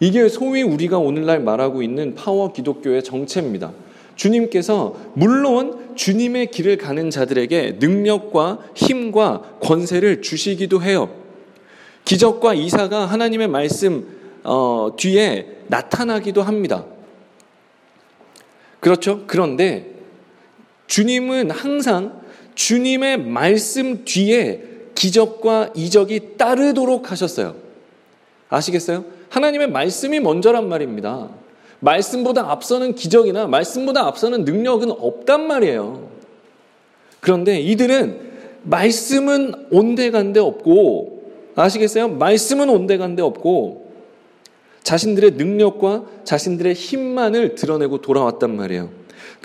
이게 0.01 0.29
소위 0.29 0.63
우리가 0.63 0.99
오늘날 0.99 1.41
말하고 1.41 1.83
있는 1.83 2.15
파워 2.15 2.53
기독교의 2.53 3.03
정체입니다. 3.03 3.73
주님께서 4.15 4.97
물론 5.15 5.95
주님의 5.95 6.51
길을 6.51 6.79
가는 6.79 7.11
자들에게 7.11 7.77
능력과 7.81 8.61
힘과 8.75 9.59
권세를 9.61 10.23
주시기도 10.23 10.83
해요. 10.83 11.11
기적과 12.05 12.55
이사가 12.55 13.07
하나님의 13.07 13.49
말씀 13.49 14.07
어, 14.45 14.93
뒤에 14.97 15.59
나타나기도 15.67 16.43
합니다. 16.43 16.85
그렇죠? 18.81 19.25
그런데 19.27 19.96
주님은 20.87 21.51
항상 21.51 22.21
주님의 22.55 23.19
말씀 23.21 24.05
뒤에 24.05 24.63
기적과 24.95 25.71
이적이 25.75 26.37
따르도록 26.39 27.11
하셨어요. 27.11 27.57
아시겠어요? 28.49 29.05
하나님의 29.29 29.71
말씀이 29.71 30.21
먼저란 30.21 30.69
말입니다. 30.69 31.29
말씀보다 31.81 32.51
앞서는 32.51 32.95
기적이나 32.95 33.47
말씀보다 33.47 34.07
앞서는 34.07 34.45
능력은 34.45 34.91
없단 34.91 35.47
말이에요. 35.47 36.09
그런데 37.21 37.61
이들은 37.61 38.27
말씀은 38.63 39.67
온데간데 39.71 40.41
없고 40.41 41.17
아시겠어요? 41.55 42.09
말씀은 42.09 42.69
온데간데 42.69 43.23
없고 43.23 43.87
자신들의 44.83 45.33
능력과 45.33 46.05
자신들의 46.25 46.75
힘만을 46.75 47.55
드러내고 47.57 48.01
돌아왔단 48.01 48.55
말이에요. 48.57 48.91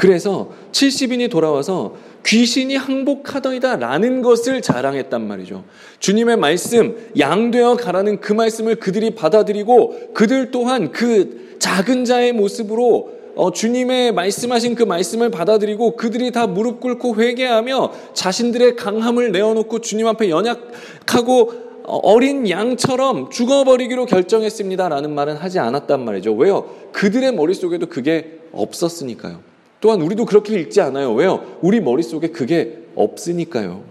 그래서 0.02 0.50
70인이 0.72 1.30
돌아와서 1.30 1.94
귀신이 2.26 2.76
항복하더이다 2.76 3.76
라는 3.76 4.24
것을 4.24 4.64
자랑했단 4.64 5.28
말이죠. 5.28 5.64
주님의 6.00 6.38
말씀, 6.38 6.98
양되어 7.20 7.76
가라는 7.76 8.20
그 8.20 8.34
말씀을 8.34 8.78
그들이 8.78 9.14
받아들이고 9.14 10.14
그들 10.16 10.50
또한 10.50 10.92
그 10.92 11.56
작은 11.60 12.06
자의 12.06 12.34
모습으로 12.34 13.12
어, 13.36 13.52
주님의 13.52 14.14
말씀하신 14.14 14.74
그 14.74 14.82
말씀을 14.82 15.30
받아들이고 15.30 15.96
그들이 15.98 16.32
다 16.32 16.48
무릎 16.48 16.80
꿇고 16.80 17.18
회개하며 17.18 17.92
자신들의 18.16 18.78
강함을 18.78 19.32
내어놓고 19.32 19.82
주님 19.82 20.08
앞에 20.08 20.32
연약하고 20.32 21.54
어, 21.84 21.98
어린 21.98 22.50
양처럼 22.50 23.30
죽어버리기로 23.30 24.08
결정했습니다라는 24.08 25.14
말은 25.14 25.36
하지 25.36 25.60
않았단 25.60 26.04
말이죠. 26.04 26.34
왜요? 26.34 26.72
그들의 26.92 27.36
머릿속에도 27.36 27.86
그게 27.86 28.40
없었으니까요. 28.52 29.51
또한 29.82 30.02
우리도 30.02 30.26
그렇게 30.26 30.58
읽지 30.60 30.80
않아요. 30.80 31.14
왜요? 31.14 31.58
우리 31.62 31.82
머릿속에 31.82 32.30
그게 32.30 32.84
없으니까요. 32.96 33.84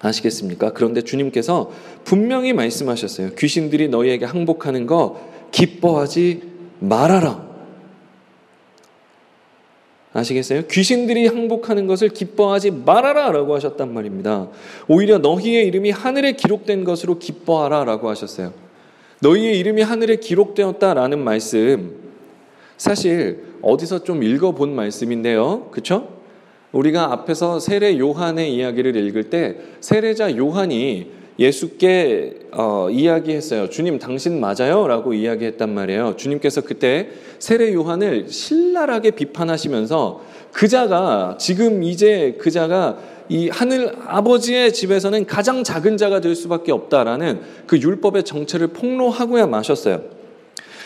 아시겠습니까? 0.00 0.72
그런데 0.72 1.02
주님께서 1.02 1.70
분명히 2.04 2.52
말씀하셨어요. 2.52 3.34
귀신들이 3.34 3.88
너희에게 3.88 4.24
항복하는 4.24 4.86
거 4.86 5.20
기뻐하지 5.50 6.42
말아라. 6.78 7.52
아시겠어요? 10.12 10.66
귀신들이 10.66 11.26
항복하는 11.26 11.86
것을 11.86 12.10
기뻐하지 12.10 12.70
말아라 12.70 13.32
라고 13.32 13.54
하셨단 13.54 13.94
말입니다. 13.94 14.48
오히려 14.86 15.18
너희의 15.18 15.66
이름이 15.68 15.90
하늘에 15.90 16.32
기록된 16.32 16.84
것으로 16.84 17.18
기뻐하라 17.18 17.84
라고 17.84 18.10
하셨어요. 18.10 18.52
너희의 19.20 19.58
이름이 19.58 19.82
하늘에 19.82 20.16
기록되었다 20.16 20.94
라는 20.94 21.20
말씀, 21.20 22.11
사실 22.82 23.44
어디서 23.62 24.02
좀 24.02 24.24
읽어본 24.24 24.74
말씀인데요. 24.74 25.68
그쵸? 25.70 26.08
우리가 26.72 27.12
앞에서 27.12 27.60
세례 27.60 27.96
요한의 27.96 28.52
이야기를 28.56 28.96
읽을 28.96 29.30
때 29.30 29.56
세례자 29.80 30.36
요한이 30.36 31.06
예수께 31.38 32.48
어, 32.50 32.88
이야기했어요. 32.90 33.70
주님, 33.70 34.00
당신 34.00 34.40
맞아요? 34.40 34.88
라고 34.88 35.14
이야기했단 35.14 35.72
말이에요. 35.72 36.16
주님께서 36.16 36.62
그때 36.62 37.10
세례 37.38 37.72
요한을 37.72 38.28
신랄하게 38.28 39.12
비판하시면서 39.12 40.20
그자가 40.50 41.36
지금 41.38 41.84
이제 41.84 42.36
그자가 42.40 42.98
이 43.28 43.48
하늘 43.48 43.94
아버지의 44.08 44.72
집에서는 44.72 45.26
가장 45.26 45.62
작은 45.62 45.98
자가 45.98 46.20
될 46.20 46.34
수밖에 46.34 46.72
없다라는 46.72 47.42
그 47.68 47.78
율법의 47.78 48.24
정체를 48.24 48.66
폭로하고야 48.68 49.46
마셨어요. 49.46 50.21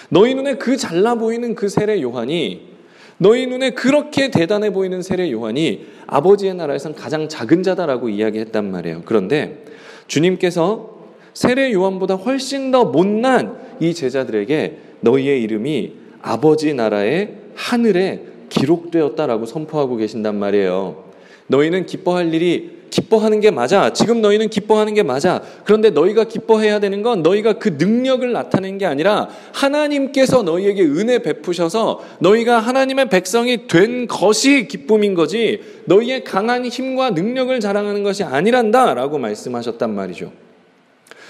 너희 0.09 0.35
눈에 0.35 0.55
그 0.55 0.77
잘나 0.77 1.17
보이는 1.17 1.55
그 1.55 1.69
세례 1.69 2.01
요한이 2.01 2.77
너희 3.19 3.47
눈에 3.47 3.71
그렇게 3.71 4.31
대단해 4.31 4.73
보이는 4.73 5.03
세례 5.03 5.31
요한이 5.31 5.87
아버지의 6.07 6.55
나라에선 6.55 6.95
가장 6.95 7.29
작은 7.29 7.63
자다라고 7.63 8.09
이야기했단 8.09 8.71
말이에요. 8.71 9.03
그런데 9.05 9.65
주님께서 10.07 10.97
세례 11.33 11.73
요한보다 11.73 12.15
훨씬 12.15 12.71
더 12.71 12.85
못난 12.85 13.59
이 13.81 13.95
제자들에게 13.95 14.79
너희의 15.01 15.43
이름이 15.43 15.93
아버지 16.23 16.75
나라의 16.75 17.35
하늘에 17.55 18.23
기록되었다라고 18.49 19.47
선포하고 19.47 19.97
계신단 19.97 20.39
말이에요. 20.39 21.05
너희는 21.49 21.87
기뻐할 21.87 22.33
일이 22.35 22.76
기뻐하는 22.91 23.41
게 23.41 23.51
맞아. 23.51 23.93
지금 23.93 24.21
너희는 24.21 24.49
기뻐하는 24.49 24.95
게 24.95 25.03
맞아. 25.03 25.43
그런데 25.65 25.91
너희가 25.91 26.25
기뻐해야 26.25 26.81
되는 26.81 27.03
건 27.03 27.23
너희가 27.23 27.55
그 27.55 27.77
능력을 27.79 28.31
나타낸 28.33 28.79
게 28.79 28.87
아니라 28.87 29.29
하나님께서 29.53 30.43
너희에게 30.43 30.83
은혜 30.83 31.19
베푸셔서 31.19 32.01
너희가 32.21 32.59
하나님의 32.59 33.09
백성이 33.09 33.67
된 33.67 34.07
것이 34.07 34.69
기쁨인 34.69 35.15
거지 35.15 35.61
너희의 35.87 36.25
강한 36.25 36.65
힘과 36.65 37.11
능력을 37.11 37.59
자랑하는 37.61 38.03
것이 38.03 38.25
아니란다 38.25 38.95
라고 38.95 39.19
말씀하셨단 39.19 39.95
말이죠. 39.95 40.33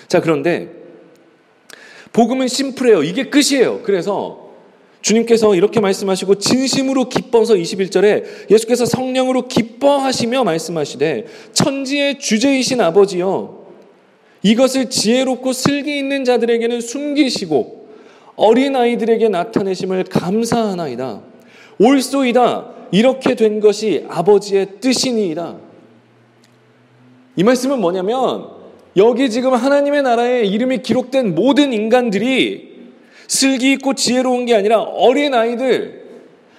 자, 0.09 0.21
그런데 0.21 0.71
복음은 2.13 2.49
심플해요. 2.49 3.03
이게 3.03 3.25
끝이에요. 3.25 3.81
그래서 3.83 4.46
주님께서 5.07 5.55
이렇게 5.55 5.79
말씀하시고 5.79 6.35
진심으로 6.35 7.09
기뻐서 7.09 7.55
21절에 7.55 8.51
예수께서 8.51 8.85
성령으로 8.87 9.47
기뻐하시며 9.47 10.43
말씀하시되 10.43 11.27
천지의 11.53 12.19
주제이신 12.19 12.81
아버지여 12.81 13.67
이것을 14.43 14.91
지혜롭고 14.91 15.53
슬기 15.53 15.97
있는 15.97 16.25
자들에게는 16.25 16.81
숨기시고 16.81 17.87
어린 18.35 18.75
아이들에게 18.75 19.29
나타내심을 19.29 20.05
감사하나이다. 20.05 21.23
옳소이다. 21.79 22.71
이렇게 22.91 23.37
된 23.37 23.61
것이 23.61 24.05
아버지의 24.09 24.81
뜻이니이다. 24.81 25.57
이 27.37 27.45
말씀은 27.45 27.81
뭐냐면 27.81 28.49
여기 28.97 29.31
지금 29.31 29.55
하나님의 29.55 30.03
나라에 30.03 30.43
이름이 30.47 30.83
기록된 30.83 31.37
모든 31.37 31.73
인간들이 31.73 32.66
슬기 33.29 33.73
있고 33.73 33.95
지혜로운 33.95 34.47
게 34.47 34.55
아니라 34.55 34.81
어린 34.81 35.35
아이들, 35.35 36.07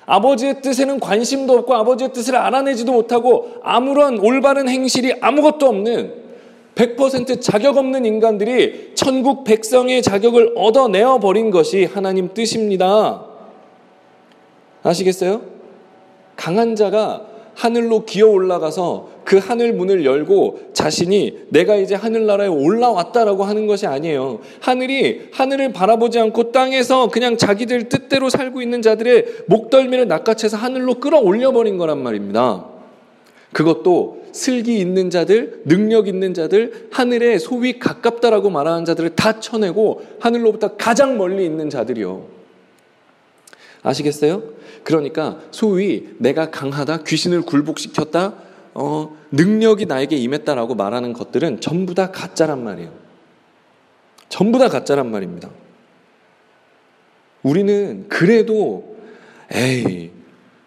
아버지의 0.05 0.61
뜻에는 0.61 0.99
관심도 0.99 1.53
없고 1.59 1.75
아버지의 1.75 2.13
뜻을 2.13 2.35
알아내지도 2.35 2.93
못하고 2.93 3.55
아무런 3.61 4.19
올바른 4.19 4.69
행실이 4.69 5.15
아무것도 5.21 5.67
없는 5.67 6.27
100% 6.75 7.41
자격 7.41 7.77
없는 7.77 8.05
인간들이 8.05 8.91
천국 8.95 9.43
백성의 9.43 10.01
자격을 10.01 10.53
얻어내어 10.55 11.19
버린 11.19 11.51
것이 11.51 11.85
하나님 11.85 12.33
뜻입니다. 12.33 13.25
아시겠어요? 14.83 15.41
강한 16.35 16.75
자가 16.75 17.25
하늘로 17.55 18.05
기어 18.05 18.27
올라가서 18.27 19.09
그 19.27 19.39
하늘 19.39 19.73
문을 19.73 20.05
열고 20.05 20.69
자신이 20.71 21.47
내가 21.49 21.75
이제 21.75 21.95
하늘나라에 21.95 22.47
올라왔다라고 22.47 23.43
하는 23.43 23.67
것이 23.67 23.85
아니에요. 23.85 24.39
하늘이 24.61 25.23
하늘을 25.33 25.73
바라보지 25.73 26.17
않고 26.17 26.53
땅에서 26.53 27.09
그냥 27.09 27.35
자기들 27.35 27.89
뜻대로 27.89 28.29
살고 28.29 28.61
있는 28.61 28.81
자들의 28.81 29.25
목덜미를 29.47 30.07
낚아채서 30.07 30.55
하늘로 30.55 31.01
끌어올려 31.01 31.51
버린 31.51 31.77
거란 31.77 32.01
말입니다. 32.01 32.67
그것도 33.51 34.27
슬기 34.31 34.79
있는 34.79 35.09
자들, 35.09 35.63
능력 35.65 36.07
있는 36.07 36.33
자들, 36.33 36.87
하늘에 36.93 37.37
소위 37.37 37.79
가깝다라고 37.79 38.49
말하는 38.49 38.85
자들을 38.85 39.09
다 39.17 39.41
쳐내고 39.41 40.03
하늘로부터 40.21 40.77
가장 40.77 41.17
멀리 41.17 41.43
있는 41.43 41.69
자들이요. 41.69 42.27
아시겠어요? 43.83 44.43
그러니까 44.85 45.39
소위 45.51 46.11
내가 46.17 46.49
강하다, 46.49 47.03
귀신을 47.03 47.41
굴복시켰다, 47.41 48.46
어, 48.79 49.17
능력이 49.31 49.87
나에게 49.87 50.15
임했다라고 50.17 50.75
말하는 50.75 51.11
것들은 51.11 51.61
전부 51.61 51.95
다 51.95 52.11
가짜란 52.11 52.63
말이에요. 52.63 52.93
전부 54.29 54.59
다 54.59 54.69
가짜란 54.69 55.09
말입니다. 55.09 55.49
우리는 57.41 58.07
그래도 58.07 58.95
에이, 59.51 60.11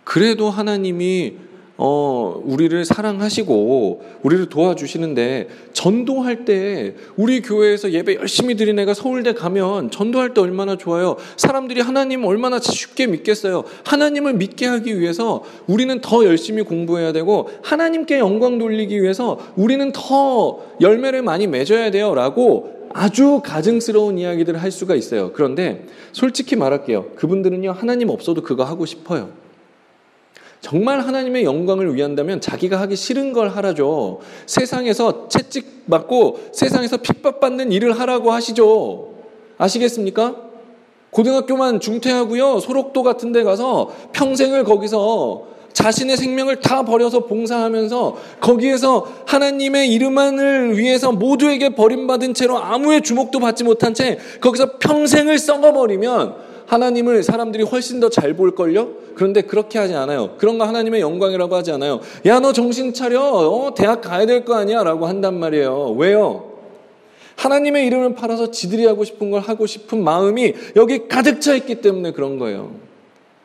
그래도 0.03 0.51
하나님이 0.51 1.37
어, 1.83 2.39
우리를 2.45 2.85
사랑하시고 2.85 4.03
우리를 4.23 4.51
도와주시는데 4.51 5.49
전도할 5.73 6.45
때 6.45 6.95
우리 7.17 7.41
교회에서 7.41 7.93
예배 7.93 8.17
열심히 8.17 8.55
드린 8.55 8.79
애가 8.79 8.93
서울대 8.93 9.33
가면 9.33 9.91
전도할 9.91 10.35
때 10.35 10.43
얼마나 10.43 10.77
좋아요. 10.77 11.17
사람들이 11.39 11.81
하나님 11.81 12.27
얼마나 12.27 12.59
쉽게 12.61 13.07
믿겠어요. 13.07 13.65
하나님을 13.85 14.35
믿게 14.35 14.67
하기 14.67 15.01
위해서 15.01 15.43
우리는 15.67 16.03
더 16.03 16.27
열심히 16.27 16.63
공부해야 16.65 17.13
되고 17.13 17.49
하나님께 17.63 18.19
영광 18.19 18.59
돌리기 18.59 19.03
위해서 19.03 19.39
우리는 19.57 19.91
더 19.95 20.61
열매를 20.83 21.23
많이 21.23 21.47
맺어야 21.47 21.91
돼요. 21.91 22.15
라고 22.15 22.91
아주 22.93 23.41
가증스러운 23.43 24.19
이야기들을 24.19 24.63
할 24.63 24.71
수가 24.71 24.97
있어요. 24.97 25.33
그런데 25.33 25.87
솔직히 26.13 26.57
말할게요. 26.57 27.07
그분들은요, 27.15 27.73
하나님 27.73 28.11
없어도 28.11 28.43
그거 28.43 28.65
하고 28.65 28.85
싶어요. 28.85 29.31
정말 30.61 31.01
하나님의 31.01 31.45
영광을 31.45 31.95
위한다면 31.95 32.41
자기가 32.41 32.81
하기 32.83 32.97
싫은 32.97 33.33
걸 33.33 33.49
하라죠. 33.49 34.21
세상에서 34.47 35.29
채찍 35.29 35.85
맞고 35.87 36.51
세상에서 36.53 36.99
핍박받는 36.99 37.73
일을 37.73 37.99
하라고 37.99 38.33
하시죠. 38.33 39.15
아시겠습니까? 39.59 40.37
고등학교만 41.11 41.81
중퇴하고요. 41.81 42.61
소록도 42.61 43.03
같은 43.03 43.33
데 43.33 43.43
가서 43.43 43.91
평생을 44.13 44.65
거기서 44.65 45.49
자신의 45.73 46.17
생명을 46.17 46.61
다 46.61 46.85
버려서 46.85 47.27
봉사하면서 47.27 48.17
거기에서 48.41 49.07
하나님의 49.27 49.93
이름만을 49.93 50.77
위해서 50.77 51.13
모두에게 51.13 51.71
버림받은 51.71 52.35
채로 52.35 52.59
아무의 52.59 53.03
주목도 53.03 53.39
받지 53.39 53.65
못한 53.65 53.95
채 53.95 54.19
거기서 54.41 54.79
평생을 54.79 55.39
썩어버리면 55.39 56.50
하나님을 56.71 57.25
사람들이 57.25 57.65
훨씬 57.65 57.99
더 57.99 58.09
잘 58.11 58.35
볼걸요? 58.35 58.91
그런데 59.17 59.43
그렇게 59.43 59.79
하지 59.81 59.93
않아요. 59.95 60.37
그런 60.39 60.57
거 60.57 60.65
하나님의 60.65 61.01
영광이라고 61.01 61.53
하지 61.57 61.73
않아요. 61.73 61.99
야, 62.27 62.39
너 62.39 62.53
정신 62.53 62.95
차려. 62.95 63.21
어, 63.21 63.75
대학 63.75 64.01
가야 64.01 64.25
될 64.25 64.45
거 64.45 64.55
아니야? 64.55 64.85
라고 64.85 65.07
한단 65.07 65.39
말이에요. 65.41 65.97
왜요? 65.99 66.45
하나님의 67.35 67.87
이름을 67.87 68.15
팔아서 68.15 68.53
지들이 68.53 68.87
하고 68.87 69.03
싶은 69.03 69.33
걸 69.33 69.41
하고 69.41 69.67
싶은 69.67 70.05
마음이 70.05 70.55
여기 70.77 71.09
가득 71.09 71.41
차 71.41 71.55
있기 71.57 71.77
때문에 71.81 72.13
그런 72.13 72.39
거예요. 72.39 72.71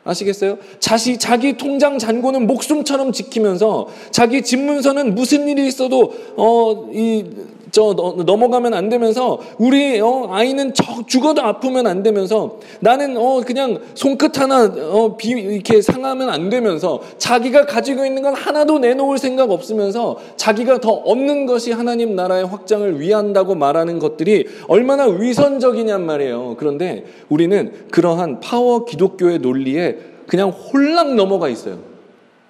아시겠어요? 0.04 0.58
자시, 0.78 1.18
자기 1.18 1.56
통장 1.56 1.98
잔고는 1.98 2.46
목숨처럼 2.46 3.10
지키면서 3.10 3.88
자기 4.12 4.42
집문서는 4.42 5.16
무슨 5.16 5.48
일이 5.48 5.66
있어도, 5.66 6.14
어, 6.36 6.90
이, 6.94 7.24
저, 7.70 7.94
넘어가면 8.24 8.74
안 8.74 8.88
되면서 8.88 9.38
우리, 9.58 10.00
어, 10.00 10.28
아이는 10.30 10.72
저, 10.74 10.84
죽어도 11.06 11.42
아프면 11.42 11.86
안 11.86 12.02
되면서 12.02 12.58
나는, 12.80 13.16
어, 13.16 13.40
그냥 13.44 13.78
손끝 13.94 14.38
하나, 14.40 14.64
어, 14.64 15.16
비, 15.16 15.30
이렇게 15.30 15.82
상하면 15.82 16.28
안 16.30 16.48
되면서 16.48 17.00
자기가 17.18 17.66
가지고 17.66 18.04
있는 18.04 18.22
건 18.22 18.34
하나도 18.34 18.78
내놓을 18.78 19.18
생각 19.18 19.50
없으면서 19.50 20.16
자기가 20.36 20.80
더 20.80 20.92
얻는 20.92 21.46
것이 21.46 21.72
하나님 21.72 22.14
나라의 22.14 22.46
확장을 22.46 23.00
위한다고 23.00 23.54
말하는 23.54 23.98
것들이 23.98 24.46
얼마나 24.68 25.06
위선적이냔 25.06 26.04
말이에요. 26.04 26.56
그런데 26.58 27.04
우리는 27.28 27.72
그러한 27.90 28.40
파워 28.40 28.84
기독교의 28.84 29.38
논리에 29.40 29.98
그냥 30.26 30.50
홀랑 30.50 31.16
넘어가 31.16 31.48
있어요. 31.48 31.78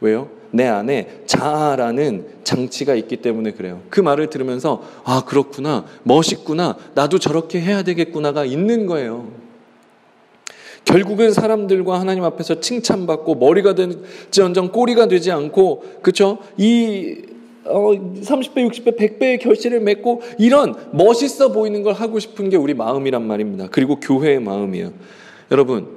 왜요? 0.01 0.29
내 0.57 0.67
안에 0.67 1.23
자아라는 1.27 2.27
장치가 2.45 2.95
있기 2.95 3.19
때문에 3.19 3.53
그래요. 3.53 3.83
그 3.91 4.01
말을 4.01 4.31
들으면서 4.31 4.83
아 5.05 5.25
그렇구나 5.27 5.85
멋있구나 6.03 6.77
나도 6.95 7.19
저렇게 7.19 7.61
해야 7.61 7.83
되겠구나가 7.83 8.45
있는 8.45 8.87
거예요. 8.87 9.29
결국은 10.85 11.33
사람들과 11.33 12.01
하나님 12.01 12.25
앞에서 12.25 12.61
칭찬받고 12.61 13.35
머리가 13.35 13.75
되지언정 13.75 14.73
꼬리가 14.73 15.09
되지 15.09 15.31
않고 15.33 15.85
그쵸 16.01 16.39
이 16.57 17.23
어, 17.65 17.91
30배, 17.91 18.71
60배, 18.71 18.97
100배의 18.97 19.41
결실을 19.41 19.81
맺고 19.81 20.23
이런 20.39 20.75
멋있어 20.93 21.51
보이는 21.51 21.83
걸 21.83 21.95
하고 21.95 22.21
싶은 22.21 22.49
게 22.49 22.57
우리 22.57 22.75
마음이란 22.75 23.27
말입니다. 23.27 23.67
그리고 23.73 23.99
교회의 23.99 24.39
마음이에요. 24.39 24.93
여러분, 25.51 25.89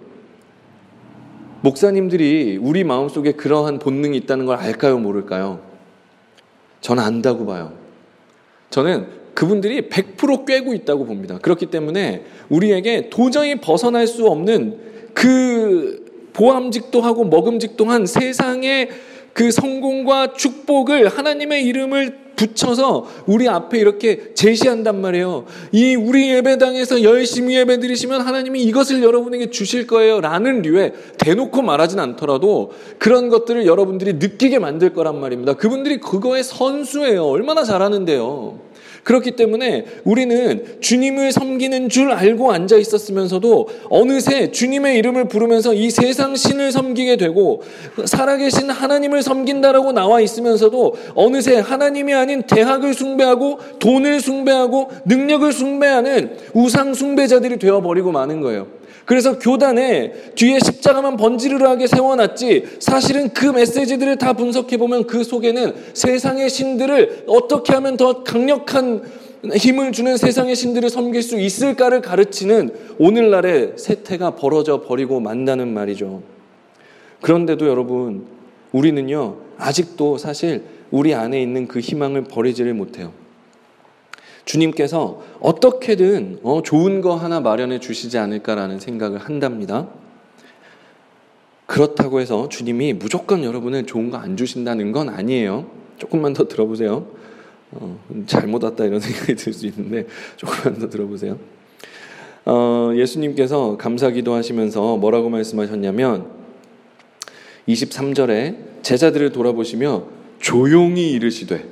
목사님들이 1.61 2.57
우리 2.61 2.83
마음속에 2.83 3.33
그러한 3.33 3.79
본능이 3.79 4.17
있다는 4.17 4.45
걸 4.45 4.57
알까요, 4.57 4.97
모를까요? 4.99 5.61
저는 6.81 7.03
안다고 7.03 7.45
봐요. 7.45 7.73
저는 8.69 9.07
그분들이 9.33 9.89
100% 9.89 10.45
꿰고 10.45 10.73
있다고 10.73 11.05
봅니다. 11.05 11.37
그렇기 11.39 11.67
때문에 11.67 12.25
우리에게 12.49 13.09
도저히 13.09 13.55
벗어날 13.59 14.07
수 14.07 14.27
없는 14.27 14.79
그 15.13 16.29
보암직도 16.33 17.01
하고 17.01 17.25
먹음직도 17.25 17.85
한 17.85 18.05
세상의 18.05 18.89
그 19.33 19.51
성공과 19.51 20.33
축복을 20.33 21.07
하나님의 21.07 21.65
이름을 21.65 22.28
붙여서 22.39 23.05
우리 23.25 23.49
앞에 23.49 23.77
이렇게 23.77 24.33
제시한단 24.33 25.01
말이에요. 25.01 25.45
이 25.73 25.95
우리 25.95 26.29
예배당에서 26.31 27.03
열심히 27.03 27.57
예배 27.57 27.81
드리시면 27.81 28.21
하나님이 28.21 28.63
이것을 28.63 29.03
여러분에게 29.03 29.49
주실 29.49 29.87
거예요. 29.87 30.21
라는 30.21 30.61
류에 30.61 30.93
대놓고 31.17 31.61
말하진 31.61 31.99
않더라도 31.99 32.71
그런 32.97 33.27
것들을 33.27 33.65
여러분들이 33.65 34.13
느끼게 34.13 34.59
만들 34.59 34.93
거란 34.93 35.19
말입니다. 35.19 35.55
그분들이 35.55 35.99
그거에 35.99 36.41
선수예요. 36.41 37.25
얼마나 37.25 37.65
잘하는데요. 37.65 38.68
그렇기 39.03 39.31
때문에 39.31 39.85
우리는 40.03 40.65
주님을 40.81 41.31
섬기는 41.31 41.89
줄 41.89 42.11
알고 42.11 42.51
앉아 42.51 42.77
있었으면서도 42.77 43.67
어느새 43.89 44.51
주님의 44.51 44.97
이름을 44.97 45.27
부르면서 45.27 45.73
이 45.73 45.89
세상 45.89 46.35
신을 46.35 46.71
섬기게 46.71 47.17
되고 47.17 47.61
살아계신 48.05 48.69
하나님을 48.69 49.21
섬긴다라고 49.21 49.91
나와 49.91 50.21
있으면서도 50.21 50.95
어느새 51.15 51.57
하나님이 51.57 52.13
아닌 52.13 52.43
대학을 52.43 52.93
숭배하고 52.93 53.59
돈을 53.79 54.19
숭배하고 54.19 54.89
능력을 55.05 55.51
숭배하는 55.51 56.37
우상 56.53 56.93
숭배자들이 56.93 57.57
되어버리고 57.59 58.11
마는 58.11 58.41
거예요. 58.41 58.78
그래서 59.09 59.39
교단에 59.39 60.11
뒤에 60.35 60.59
십자가만 60.59 61.17
번지르르하게 61.17 61.87
세워놨지 61.87 62.77
사실은 62.77 63.29
그 63.29 63.47
메시지들을 63.47 64.17
다 64.17 64.33
분석해보면 64.33 65.07
그 65.07 65.23
속에는 65.23 65.73
세상의 65.95 66.47
신들을 66.51 67.23
어떻게 67.25 67.73
하면 67.73 67.97
더 67.97 68.23
강력한 68.23 69.01
힘을 69.55 69.93
주는 69.93 70.15
세상의 70.15 70.55
신들을 70.55 70.91
섬길 70.91 71.23
수 71.23 71.39
있을까를 71.39 72.01
가르치는 72.01 72.69
오늘날의 72.99 73.73
세태가 73.77 74.35
벌어져 74.35 74.81
버리고 74.81 75.19
만다는 75.19 75.73
말이죠. 75.73 76.21
그런데도 77.21 77.67
여러분, 77.67 78.27
우리는요, 78.73 79.37
아직도 79.57 80.19
사실 80.19 80.61
우리 80.91 81.15
안에 81.15 81.41
있는 81.41 81.67
그 81.67 81.79
희망을 81.79 82.25
버리지를 82.25 82.75
못해요. 82.75 83.11
주님께서 84.49 85.21
어떻게든 85.41 86.39
어, 86.41 86.63
좋은 86.63 87.01
거 87.01 87.15
하나 87.15 87.39
마련해 87.39 87.79
주시지 87.79 88.17
않을까라는 88.17 88.79
생각을 88.79 89.19
한답니다. 89.19 89.87
그렇다고 91.67 92.19
해서 92.19 92.49
주님이 92.49 92.93
무조건 92.93 93.43
여러분은 93.43 93.85
좋은 93.85 94.09
거 94.09 94.17
안 94.17 94.37
주신다는 94.37 94.91
건 94.91 95.09
아니에요. 95.09 95.69
조금만 95.99 96.33
더 96.33 96.47
들어보세요. 96.47 97.05
어, 97.71 97.99
잘못 98.25 98.63
왔다 98.63 98.85
이런 98.85 98.99
생각이 98.99 99.35
들 99.35 99.53
수 99.53 99.67
있는데 99.67 100.07
조금만 100.35 100.79
더 100.79 100.89
들어보세요. 100.89 101.37
어, 102.45 102.91
예수님께서 102.95 103.77
감사기도 103.77 104.33
하시면서 104.33 104.97
뭐라고 104.97 105.29
말씀하셨냐면 105.29 106.25
23절에 107.67 108.81
제자들을 108.81 109.31
돌아보시며 109.31 110.05
조용히 110.39 111.11
이르시되 111.11 111.69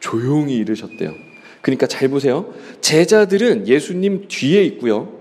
조용히 0.00 0.56
이르셨대요. 0.56 1.23
그러니까 1.64 1.86
잘 1.86 2.08
보세요. 2.08 2.52
제자들은 2.82 3.66
예수님 3.66 4.26
뒤에 4.28 4.62
있고요. 4.64 5.18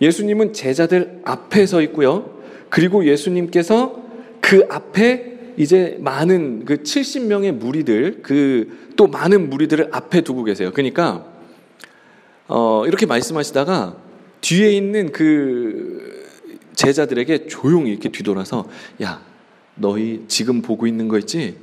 예수님은 0.00 0.54
제자들 0.54 1.20
앞에 1.24 1.66
서 1.66 1.82
있고요. 1.82 2.40
그리고 2.70 3.06
예수님께서 3.06 4.02
그 4.40 4.66
앞에 4.70 5.30
이제 5.58 5.98
많은 6.00 6.64
그 6.64 6.76
70명의 6.82 7.52
무리들, 7.52 8.22
그 8.22 8.82
또 8.96 9.06
많은 9.06 9.50
무리들을 9.50 9.88
앞에 9.90 10.22
두고 10.22 10.44
계세요. 10.44 10.70
그러니까 10.72 11.26
어, 12.48 12.84
이렇게 12.86 13.06
말씀하시다가 13.06 13.96
뒤에 14.40 14.72
있는 14.72 15.12
그 15.12 16.28
제자들에게 16.74 17.46
조용히 17.46 17.90
이렇게 17.90 18.10
뒤돌아서 18.10 18.68
야, 19.02 19.22
너희 19.74 20.24
지금 20.28 20.62
보고 20.62 20.86
있는 20.86 21.08
거 21.08 21.18
있지? 21.18 21.56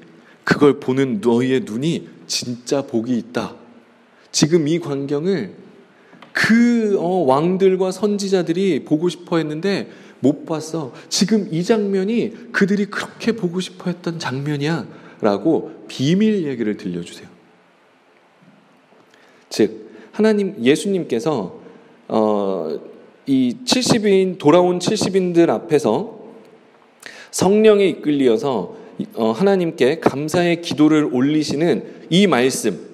그걸 0.43 0.79
보는 0.79 1.21
너희의 1.21 1.61
눈이 1.61 2.09
진짜 2.27 2.81
복이 2.81 3.17
있다. 3.17 3.55
지금 4.31 4.67
이 4.67 4.79
광경을 4.79 5.53
그 6.31 6.97
어, 6.99 7.23
왕들과 7.25 7.91
선지자들이 7.91 8.85
보고 8.85 9.09
싶어 9.09 9.37
했는데 9.37 9.89
못 10.19 10.45
봤어. 10.45 10.93
지금 11.09 11.47
이 11.51 11.63
장면이 11.63 12.51
그들이 12.51 12.85
그렇게 12.85 13.31
보고 13.31 13.59
싶어 13.59 13.89
했던 13.89 14.19
장면이야. 14.19 14.87
라고 15.21 15.71
비밀 15.87 16.47
얘기를 16.47 16.77
들려주세요. 16.77 17.27
즉, 19.49 19.89
하나님, 20.11 20.55
예수님께서, 20.63 21.59
어, 22.07 22.79
이 23.25 23.57
70인, 23.65 24.37
돌아온 24.37 24.79
70인들 24.79 25.49
앞에서 25.49 26.19
성령에 27.31 27.85
이끌리어서 27.85 28.77
어, 29.13 29.31
하나님께 29.31 29.99
감사의 29.99 30.61
기도를 30.61 31.05
올리시는 31.05 32.07
이 32.09 32.27
말씀, 32.27 32.89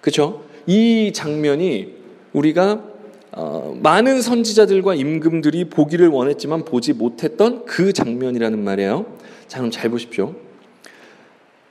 그쵸? 0.00 0.44
이 0.68 1.12
장면이 1.14 1.94
우리가 2.34 2.84
어, 3.32 3.74
많은 3.82 4.20
선지자들과 4.20 4.96
임금들이 4.96 5.70
보기를 5.70 6.08
원했지만 6.08 6.66
보지 6.66 6.92
못했던 6.92 7.64
그 7.64 7.94
장면이라는 7.94 8.62
말이에요. 8.62 9.06
자, 9.46 9.58
그럼 9.58 9.70
잘 9.70 9.88
보십시오. 9.88 10.34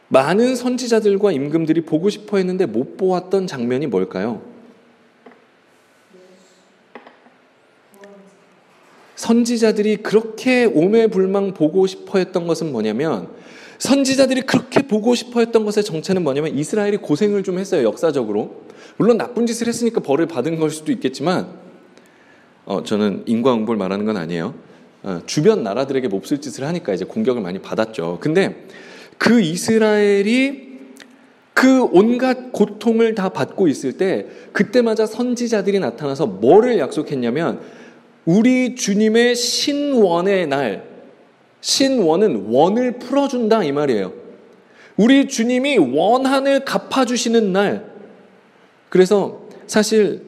많은 0.08 0.56
선지자들과 0.56 1.32
임금들이 1.32 1.82
보고 1.82 2.10
싶어 2.10 2.38
했는데 2.38 2.66
못 2.66 2.98
보았던 2.98 3.46
장면이 3.46 3.86
뭘까요? 3.86 4.42
선지자들이 9.16 9.98
그렇게 9.98 10.66
오매불망 10.66 11.54
보고 11.54 11.86
싶어 11.86 12.18
했던 12.18 12.48
것은 12.48 12.72
뭐냐면 12.72 13.30
선지자들이 13.78 14.42
그렇게 14.42 14.88
보고 14.88 15.14
싶어 15.14 15.40
했던 15.42 15.66
것의 15.66 15.84
정체는 15.84 16.24
뭐냐면 16.24 16.58
이스라엘이 16.58 16.98
고생을 16.98 17.44
좀 17.44 17.60
했어요, 17.60 17.84
역사적으로. 17.84 18.67
물론 18.98 19.18
나쁜 19.18 19.46
짓을 19.46 19.68
했으니까 19.68 20.02
벌을 20.02 20.26
받은 20.26 20.58
걸 20.58 20.70
수도 20.70 20.92
있겠지만, 20.92 21.48
어, 22.66 22.84
저는 22.84 23.24
인과응보를 23.26 23.78
말하는 23.78 24.06
건 24.06 24.18
아니에요. 24.18 24.54
어, 25.04 25.22
주변 25.26 25.64
나라들에게 25.64 26.08
몹쓸 26.08 26.42
짓을 26.42 26.66
하니까 26.66 26.94
이제 26.94 27.06
공격을 27.06 27.42
많이 27.42 27.60
받았죠. 27.60 28.18
근데 28.20 28.66
그 29.18 29.40
이스라엘이 29.40 30.68
그 31.54 31.84
온갖 31.92 32.52
고통을 32.52 33.16
다 33.16 33.30
받고 33.30 33.68
있을 33.68 33.94
때 33.94 34.28
그때마다 34.52 35.06
선지자들이 35.06 35.80
나타나서 35.80 36.28
뭐를 36.28 36.78
약속했냐면 36.78 37.62
우리 38.26 38.76
주님의 38.76 39.36
신원의 39.36 40.48
날, 40.48 40.84
신원은 41.62 42.48
원을 42.50 43.00
풀어준다 43.00 43.64
이 43.64 43.72
말이에요. 43.72 44.14
우리 44.98 45.28
주님이 45.28 45.78
원한을 45.78 46.66
갚아주시는 46.66 47.54
날. 47.54 47.97
그래서 48.90 49.42
사실 49.66 50.22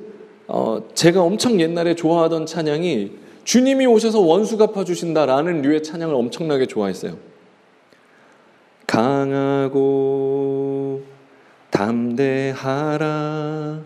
어, 0.47 0.83
제가 0.93 1.21
엄청 1.21 1.59
옛날에 1.59 1.95
좋아하던 1.95 2.45
찬양이 2.45 3.11
주님이 3.43 3.85
오셔서 3.85 4.19
원수 4.19 4.57
갚아주신다라는 4.57 5.61
류의 5.61 5.83
찬양을 5.83 6.13
엄청나게 6.13 6.65
좋아했어요. 6.65 7.17
강하고 8.87 11.03
담대하라 11.71 13.79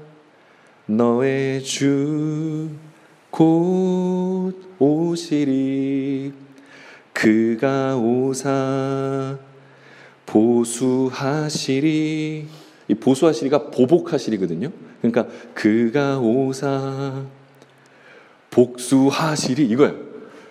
너의 0.88 1.64
주 1.64 2.94
곧 3.34 4.54
오시리 4.78 6.32
그가 7.14 7.98
오사 7.98 9.40
보수하시리 10.28 12.46
이 12.88 12.96
보수하시리가 12.96 13.70
보복하시리거든요. 13.72 14.70
그러니까 15.02 15.28
그가 15.54 16.20
오사 16.20 17.24
복수하시리 18.52 19.66
이거예요. 19.66 19.96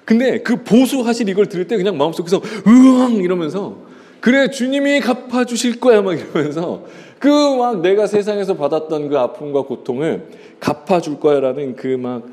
근데 0.05 0.41
그 0.43 0.65
보수하시리 0.65 1.31
이걸 1.31 1.47
들을 1.47 1.67
때 1.69 1.77
그냥 1.77 1.97
마음속에서 1.97 2.41
으앙 2.67 3.15
이러면서 3.17 3.79
그래 4.21 4.51
주님이 4.51 5.01
갚아주실 5.01 5.81
거야 5.81 6.03
막 6.03 6.13
이러면서 6.19 6.85
그 7.19 7.29
막 7.29 7.81
내가 7.83 8.07
세상에서 8.07 8.57
받았던 8.57 9.09
그 9.09 9.19
아픔과 9.19 9.63
고통을 9.63 10.27
갚아줄 10.59 11.21
거야라는 11.21 11.77
그 11.77 11.97
막 11.97 12.27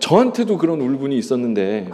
저한테도 0.00 0.58
그런 0.58 0.80
울분이 0.80 1.16
있었는데 1.16 1.88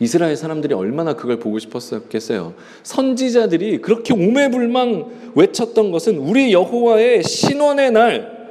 이스라엘 0.00 0.36
사람들이 0.36 0.74
얼마나 0.74 1.14
그걸 1.14 1.38
보고 1.38 1.58
싶었겠어요. 1.58 2.54
선지자들이 2.82 3.80
그렇게 3.80 4.12
오매불망 4.14 5.32
외쳤던 5.34 5.92
것은 5.92 6.18
우리 6.18 6.52
여호와의 6.52 7.22
신원의 7.22 7.92
날 7.92 8.42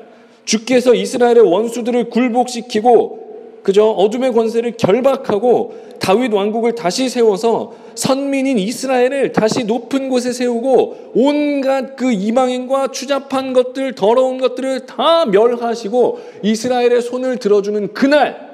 주께서 0.46 0.94
이스라엘의 0.94 1.42
원수들을 1.42 2.10
굴복시키고 2.10 3.22
그저 3.64 3.86
어둠의 3.86 4.34
권세를 4.34 4.76
결박하고 4.78 5.76
다윗 6.00 6.34
왕국을 6.34 6.74
다시 6.74 7.10
세워서 7.10 7.74
선민인 7.94 8.58
이스라엘을 8.58 9.34
다시 9.34 9.66
높은 9.66 10.10
곳에 10.10 10.34
세우고 10.34 11.12
온갖 11.14 11.96
그 11.96 12.12
이방인과 12.12 12.92
추잡한 12.92 13.54
것들 13.54 13.94
더러운 13.94 14.40
것들을 14.40 14.88
다 14.88 15.26
멸하시고 15.26 16.20
이스라엘의 16.42 17.02
손을 17.02 17.38
들어주는 17.38 17.94
그날 17.94 18.51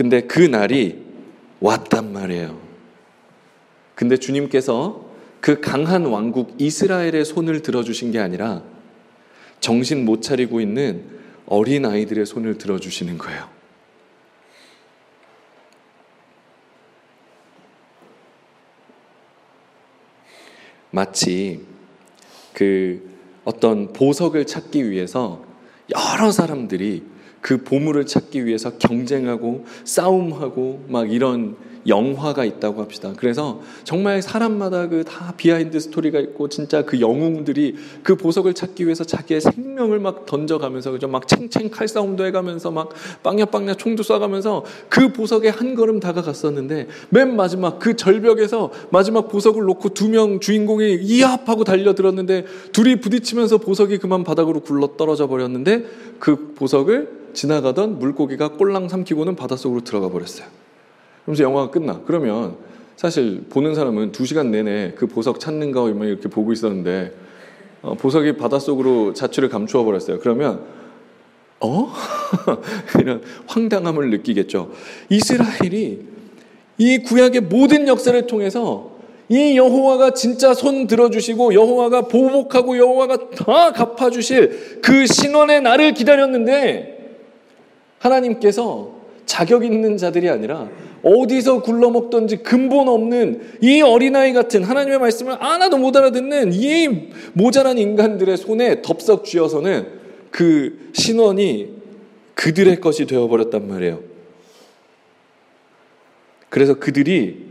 근데 0.00 0.22
그 0.22 0.40
날이 0.40 1.04
왔단 1.60 2.14
말이에요. 2.14 2.58
근데 3.94 4.16
주님께서 4.16 5.04
그 5.42 5.60
강한 5.60 6.06
왕국 6.06 6.54
이스라엘의 6.56 7.26
손을 7.26 7.60
들어주신 7.60 8.10
게 8.10 8.18
아니라 8.18 8.62
정신 9.60 10.06
못 10.06 10.22
차리고 10.22 10.62
있는 10.62 11.04
어린 11.44 11.84
아이들의 11.84 12.24
손을 12.24 12.56
들어주시는 12.56 13.18
거예요. 13.18 13.46
마치 20.90 21.60
그 22.54 23.06
어떤 23.44 23.92
보석을 23.92 24.46
찾기 24.46 24.90
위해서 24.90 25.44
여러 25.94 26.32
사람들이 26.32 27.09
그 27.40 27.62
보물을 27.62 28.04
찾기 28.06 28.44
위해서 28.46 28.72
경쟁하고 28.78 29.64
싸움하고 29.84 30.84
막 30.88 31.10
이런 31.10 31.56
영화가 31.86 32.44
있다고 32.44 32.82
합시다. 32.82 33.14
그래서 33.16 33.62
정말 33.84 34.20
사람마다 34.20 34.88
그 34.88 35.02
다 35.02 35.32
behind 35.34 35.80
story가 35.80 36.20
있고 36.20 36.48
진짜 36.50 36.84
그 36.84 37.00
영웅들이 37.00 37.74
그 38.02 38.16
보석을 38.16 38.52
찾기 38.52 38.84
위해서 38.84 39.02
자기의 39.02 39.40
생명을 39.40 39.98
막 39.98 40.26
던져가면서 40.26 40.90
그죠 40.90 41.08
막 41.08 41.26
챙챙 41.26 41.70
칼싸움도 41.70 42.26
해가면서 42.26 42.70
막 42.70 42.90
빵야 43.22 43.46
빵야 43.46 43.74
총도 43.74 44.02
쏴가면서 44.02 44.62
그 44.90 45.10
보석에 45.14 45.48
한 45.48 45.74
걸음 45.74 46.00
다가갔었는데 46.00 46.88
맨 47.08 47.34
마지막 47.34 47.78
그 47.78 47.96
절벽에서 47.96 48.70
마지막 48.90 49.28
보석을 49.28 49.64
놓고 49.64 49.94
두 49.94 50.10
명 50.10 50.38
주인공이 50.38 50.96
이얍하고 51.00 51.64
달려들었는데 51.64 52.44
둘이 52.72 53.00
부딪히면서 53.00 53.56
보석이 53.58 53.96
그만 53.98 54.22
바닥으로 54.22 54.60
굴러 54.60 54.96
떨어져 54.98 55.28
버렸는데 55.28 55.86
그 56.18 56.52
보석을 56.56 57.19
지나가던 57.34 57.98
물고기가 57.98 58.52
꼴랑 58.52 58.88
삼키고는 58.88 59.36
바닷속으로 59.36 59.82
들어가 59.82 60.08
버렸어요. 60.10 60.46
그러면서 61.24 61.44
영화가 61.44 61.70
끝나. 61.70 62.00
그러면 62.06 62.56
사실 62.96 63.44
보는 63.48 63.74
사람은 63.74 64.12
두 64.12 64.26
시간 64.26 64.50
내내 64.50 64.92
그 64.96 65.06
보석 65.06 65.40
찾는 65.40 65.72
거 65.72 65.88
이렇게 65.88 66.28
보고 66.28 66.52
있었는데 66.52 67.14
어, 67.82 67.94
보석이 67.94 68.36
바닷속으로 68.36 69.14
자취를 69.14 69.48
감추어 69.48 69.84
버렸어요. 69.84 70.18
그러면 70.20 70.64
어? 71.60 71.92
이런 73.00 73.22
황당함을 73.46 74.10
느끼겠죠. 74.10 74.70
이스라엘이 75.08 76.00
이 76.78 76.98
구약의 76.98 77.42
모든 77.42 77.88
역사를 77.88 78.26
통해서 78.26 78.98
이 79.30 79.56
여호와가 79.56 80.12
진짜 80.12 80.54
손 80.54 80.86
들어주시고 80.86 81.54
여호와가 81.54 82.02
보복하고 82.02 82.76
여호와가 82.76 83.30
다 83.30 83.72
갚아주실 83.72 84.80
그 84.82 85.06
신원의 85.06 85.62
날을 85.62 85.94
기다렸는데 85.94 86.99
하나님께서 88.00 88.98
자격 89.26 89.64
있는 89.64 89.96
자들이 89.96 90.28
아니라 90.28 90.68
어디서 91.02 91.62
굴러먹던지 91.62 92.38
근본 92.38 92.88
없는 92.88 93.58
이 93.62 93.80
어린아이 93.80 94.32
같은 94.32 94.64
하나님의 94.64 94.98
말씀을 94.98 95.40
하나도 95.40 95.78
못 95.78 95.96
알아듣는 95.96 96.52
이 96.52 97.10
모자란 97.32 97.78
인간들의 97.78 98.36
손에 98.36 98.82
덥석 98.82 99.24
쥐어서는 99.24 100.00
그 100.30 100.90
신원이 100.92 101.80
그들의 102.34 102.80
것이 102.80 103.06
되어버렸단 103.06 103.66
말이에요. 103.68 104.00
그래서 106.48 106.74
그들이 106.74 107.46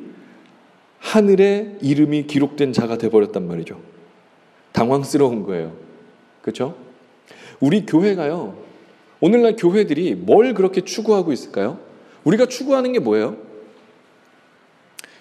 하늘에 0.99 1.77
이름이 1.81 2.27
기록된 2.27 2.73
자가 2.73 2.97
되어버렸단 2.97 3.47
말이죠. 3.47 3.79
당황스러운 4.73 5.43
거예요. 5.43 5.73
그렇죠? 6.41 6.75
우리 7.59 7.85
교회가요. 7.85 8.68
오늘날 9.21 9.55
교회들이 9.55 10.15
뭘 10.15 10.53
그렇게 10.53 10.81
추구하고 10.81 11.31
있을까요? 11.33 11.79
우리가 12.23 12.45
추구하는 12.47 12.93
게 12.93 12.99
뭐예요? 12.99 13.37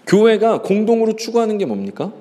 교회가 0.06 0.62
공동으로 0.62 1.16
추구하는 1.16 1.58
게 1.58 1.66
뭡니까? 1.66 2.12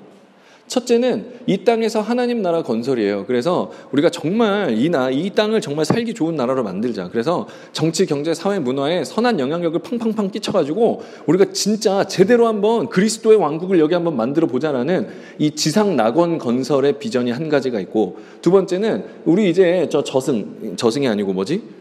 첫째는 0.68 1.38
이 1.46 1.64
땅에서 1.64 2.00
하나님 2.00 2.42
나라 2.42 2.62
건설이에요. 2.62 3.24
그래서 3.26 3.72
우리가 3.92 4.10
정말 4.10 4.78
이, 4.78 4.88
나, 4.88 5.10
이 5.10 5.30
땅을 5.30 5.60
정말 5.60 5.84
살기 5.84 6.14
좋은 6.14 6.36
나라로 6.36 6.62
만들자. 6.62 7.08
그래서 7.08 7.48
정치, 7.72 8.06
경제, 8.06 8.34
사회, 8.34 8.58
문화에 8.58 9.04
선한 9.04 9.40
영향력을 9.40 9.80
팡팡팡 9.80 10.30
끼쳐가지고 10.30 11.02
우리가 11.26 11.46
진짜 11.52 12.04
제대로 12.04 12.46
한번 12.46 12.88
그리스도의 12.88 13.38
왕국을 13.38 13.78
여기 13.78 13.94
한번 13.94 14.16
만들어 14.16 14.46
보자라는 14.46 15.08
이 15.38 15.52
지상 15.52 15.96
낙원 15.96 16.38
건설의 16.38 16.98
비전이 16.98 17.30
한 17.30 17.48
가지가 17.48 17.80
있고 17.80 18.18
두 18.42 18.50
번째는 18.50 19.04
우리 19.24 19.48
이제 19.50 19.88
저 19.90 20.04
저승, 20.04 20.76
저승이 20.76 21.08
아니고 21.08 21.32
뭐지? 21.32 21.77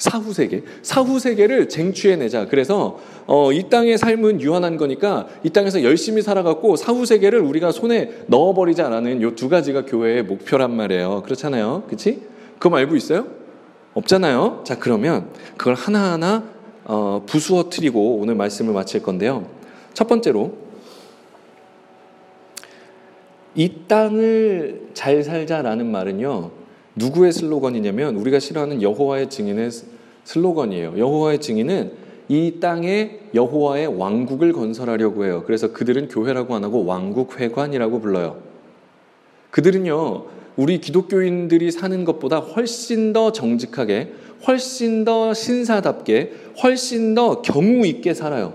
사후 0.00 0.32
세계, 0.32 0.62
사후 0.82 1.18
세계를 1.18 1.68
쟁취해내자. 1.68 2.46
그래서 2.48 2.98
어, 3.26 3.52
이 3.52 3.68
땅의 3.68 3.98
삶은 3.98 4.40
유한한 4.40 4.78
거니까 4.78 5.28
이 5.44 5.50
땅에서 5.50 5.82
열심히 5.84 6.22
살아갖고 6.22 6.76
사후 6.76 7.04
세계를 7.04 7.38
우리가 7.40 7.70
손에 7.70 8.10
넣어버리자라는 8.26 9.20
요 9.22 9.30
두 9.36 9.48
가지가 9.48 9.84
교회의 9.84 10.24
목표란 10.24 10.74
말이에요. 10.74 11.22
그렇잖아요, 11.22 11.84
그렇지? 11.86 12.22
그거 12.58 12.76
알고 12.76 12.96
있어요? 12.96 13.26
없잖아요. 13.94 14.62
자 14.64 14.78
그러면 14.78 15.28
그걸 15.56 15.74
하나하나 15.74 16.44
어, 16.84 17.22
부수어트리고 17.26 18.16
오늘 18.16 18.34
말씀을 18.34 18.72
마칠 18.72 19.02
건데요. 19.02 19.46
첫 19.92 20.08
번째로 20.08 20.54
이 23.54 23.70
땅을 23.86 24.88
잘 24.94 25.22
살자라는 25.22 25.86
말은요. 25.90 26.59
누구의 27.00 27.32
슬로건이냐면 27.32 28.16
우리가 28.16 28.38
싫어하는 28.38 28.82
여호와의 28.82 29.30
증인의 29.30 29.70
슬로건이에요. 30.24 30.94
여호와의 30.98 31.40
증인은 31.40 31.92
이 32.28 32.60
땅에 32.60 33.20
여호와의 33.34 33.98
왕국을 33.98 34.52
건설하려고 34.52 35.24
해요. 35.24 35.42
그래서 35.46 35.72
그들은 35.72 36.08
교회라고 36.08 36.54
안 36.54 36.62
하고 36.62 36.84
왕국회관이라고 36.84 38.00
불러요. 38.00 38.38
그들은요, 39.50 40.26
우리 40.56 40.80
기독교인들이 40.80 41.72
사는 41.72 42.04
것보다 42.04 42.38
훨씬 42.38 43.12
더 43.12 43.32
정직하게, 43.32 44.12
훨씬 44.46 45.04
더 45.04 45.34
신사답게, 45.34 46.32
훨씬 46.62 47.14
더 47.14 47.42
경우 47.42 47.84
있게 47.84 48.14
살아요. 48.14 48.54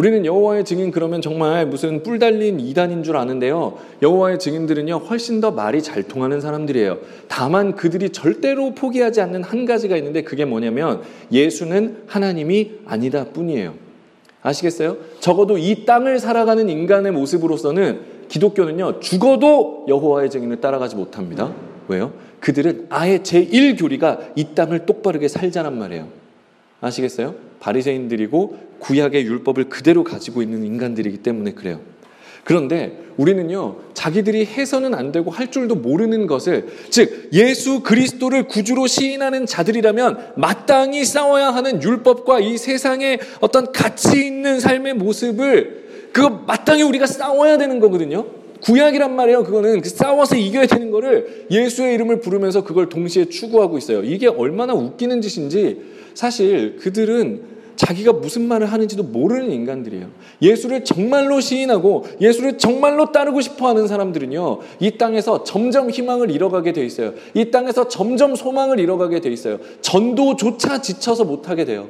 우리는 0.00 0.24
여호와의 0.24 0.64
증인 0.64 0.90
그러면 0.90 1.20
정말 1.20 1.66
무슨 1.66 2.02
뿔 2.02 2.18
달린 2.18 2.58
이단인 2.58 3.02
줄 3.02 3.18
아는데요. 3.18 3.76
여호와의 4.00 4.38
증인들은요 4.38 4.96
훨씬 4.96 5.42
더 5.42 5.50
말이 5.50 5.82
잘 5.82 6.04
통하는 6.04 6.40
사람들이에요. 6.40 6.96
다만 7.28 7.76
그들이 7.76 8.08
절대로 8.08 8.74
포기하지 8.74 9.20
않는 9.20 9.42
한 9.42 9.66
가지가 9.66 9.98
있는데 9.98 10.22
그게 10.22 10.46
뭐냐면 10.46 11.02
예수는 11.30 12.04
하나님이 12.06 12.78
아니다 12.86 13.24
뿐이에요. 13.24 13.74
아시겠어요? 14.40 14.96
적어도 15.20 15.58
이 15.58 15.84
땅을 15.84 16.18
살아가는 16.18 16.66
인간의 16.66 17.12
모습으로서는 17.12 18.00
기독교는요 18.30 19.00
죽어도 19.00 19.84
여호와의 19.86 20.30
증인을 20.30 20.62
따라가지 20.62 20.96
못합니다. 20.96 21.52
왜요? 21.88 22.14
그들은 22.40 22.86
아예 22.88 23.18
제1교리가 23.18 24.30
이 24.34 24.54
땅을 24.54 24.86
똑바르게 24.86 25.28
살자란 25.28 25.78
말이에요. 25.78 26.08
아시겠어요? 26.80 27.34
바리새인들이고 27.60 28.58
구약의 28.78 29.24
율법을 29.24 29.68
그대로 29.68 30.04
가지고 30.04 30.42
있는 30.42 30.64
인간들이기 30.64 31.18
때문에 31.18 31.52
그래요. 31.52 31.80
그런데 32.44 32.98
우리는요, 33.18 33.76
자기들이 33.92 34.46
해서는 34.46 34.94
안 34.94 35.12
되고 35.12 35.30
할 35.30 35.50
줄도 35.50 35.74
모르는 35.74 36.26
것을, 36.26 36.68
즉, 36.88 37.28
예수 37.34 37.80
그리스도를 37.80 38.48
구주로 38.48 38.86
시인하는 38.86 39.44
자들이라면 39.44 40.32
마땅히 40.36 41.04
싸워야 41.04 41.50
하는 41.50 41.82
율법과 41.82 42.40
이 42.40 42.56
세상의 42.56 43.20
어떤 43.40 43.72
가치 43.72 44.24
있는 44.24 44.58
삶의 44.58 44.94
모습을, 44.94 46.08
그거 46.12 46.30
마땅히 46.30 46.82
우리가 46.82 47.06
싸워야 47.06 47.58
되는 47.58 47.78
거거든요. 47.78 48.39
구약이란 48.62 49.14
말이에요. 49.14 49.44
그거는 49.44 49.80
그 49.80 49.88
싸워서 49.88 50.36
이겨야 50.36 50.66
되는 50.66 50.90
거를 50.90 51.46
예수의 51.50 51.94
이름을 51.94 52.20
부르면서 52.20 52.64
그걸 52.64 52.88
동시에 52.88 53.26
추구하고 53.26 53.78
있어요. 53.78 54.02
이게 54.02 54.26
얼마나 54.26 54.74
웃기는 54.74 55.20
짓인지 55.20 55.80
사실 56.14 56.76
그들은 56.76 57.60
자기가 57.76 58.12
무슨 58.12 58.46
말을 58.46 58.70
하는지도 58.70 59.04
모르는 59.04 59.50
인간들이에요. 59.52 60.08
예수를 60.42 60.84
정말로 60.84 61.40
시인하고 61.40 62.04
예수를 62.20 62.58
정말로 62.58 63.10
따르고 63.10 63.40
싶어 63.40 63.68
하는 63.68 63.88
사람들은요, 63.88 64.58
이 64.80 64.98
땅에서 64.98 65.44
점점 65.44 65.88
희망을 65.88 66.30
잃어가게 66.30 66.72
돼 66.72 66.84
있어요. 66.84 67.14
이 67.32 67.50
땅에서 67.50 67.88
점점 67.88 68.34
소망을 68.34 68.78
잃어가게 68.80 69.20
돼 69.20 69.30
있어요. 69.30 69.58
전도조차 69.80 70.82
지쳐서 70.82 71.24
못하게 71.24 71.64
돼요. 71.64 71.88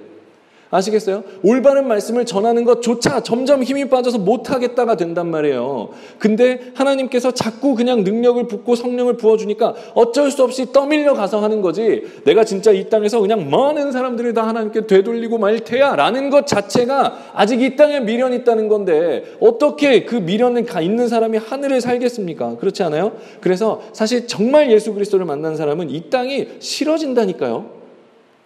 아시겠어요? 0.70 1.24
올바른 1.42 1.88
말씀을 1.88 2.24
전하는 2.24 2.64
것조차 2.64 3.22
점점 3.22 3.62
힘이 3.62 3.88
빠져서 3.88 4.18
못하겠다가 4.18 4.96
된단 4.96 5.28
말이에요. 5.30 5.90
근데 6.18 6.60
하나님께서 6.74 7.32
자꾸 7.32 7.74
그냥 7.74 8.04
능력을 8.04 8.46
붓고 8.46 8.76
성령을 8.76 9.16
부어주니까 9.16 9.74
어쩔 9.94 10.30
수 10.30 10.44
없이 10.44 10.72
떠밀려 10.72 11.14
가서 11.14 11.42
하는 11.42 11.60
거지. 11.60 12.04
내가 12.24 12.44
진짜 12.44 12.70
이 12.70 12.88
땅에서 12.88 13.20
그냥 13.20 13.50
많은 13.50 13.90
사람들이 13.90 14.32
다 14.32 14.46
하나님께 14.46 14.86
되돌리고 14.86 15.38
말 15.38 15.60
테야. 15.60 15.96
라는 15.96 16.30
것 16.30 16.46
자체가 16.46 17.32
아직 17.34 17.60
이 17.62 17.74
땅에 17.74 18.00
미련이 18.00 18.36
있다는 18.36 18.68
건데 18.68 19.24
어떻게 19.40 20.04
그 20.04 20.14
미련을 20.14 20.66
있는 20.82 21.08
사람이 21.08 21.38
하늘을 21.38 21.80
살겠습니까? 21.80 22.56
그렇지 22.58 22.82
않아요? 22.84 23.12
그래서 23.40 23.82
사실 23.92 24.28
정말 24.28 24.70
예수 24.70 24.94
그리스도를 24.94 25.26
만난 25.26 25.56
사람은 25.56 25.90
이 25.90 26.10
땅이 26.10 26.48
싫어진다니까요. 26.60 27.79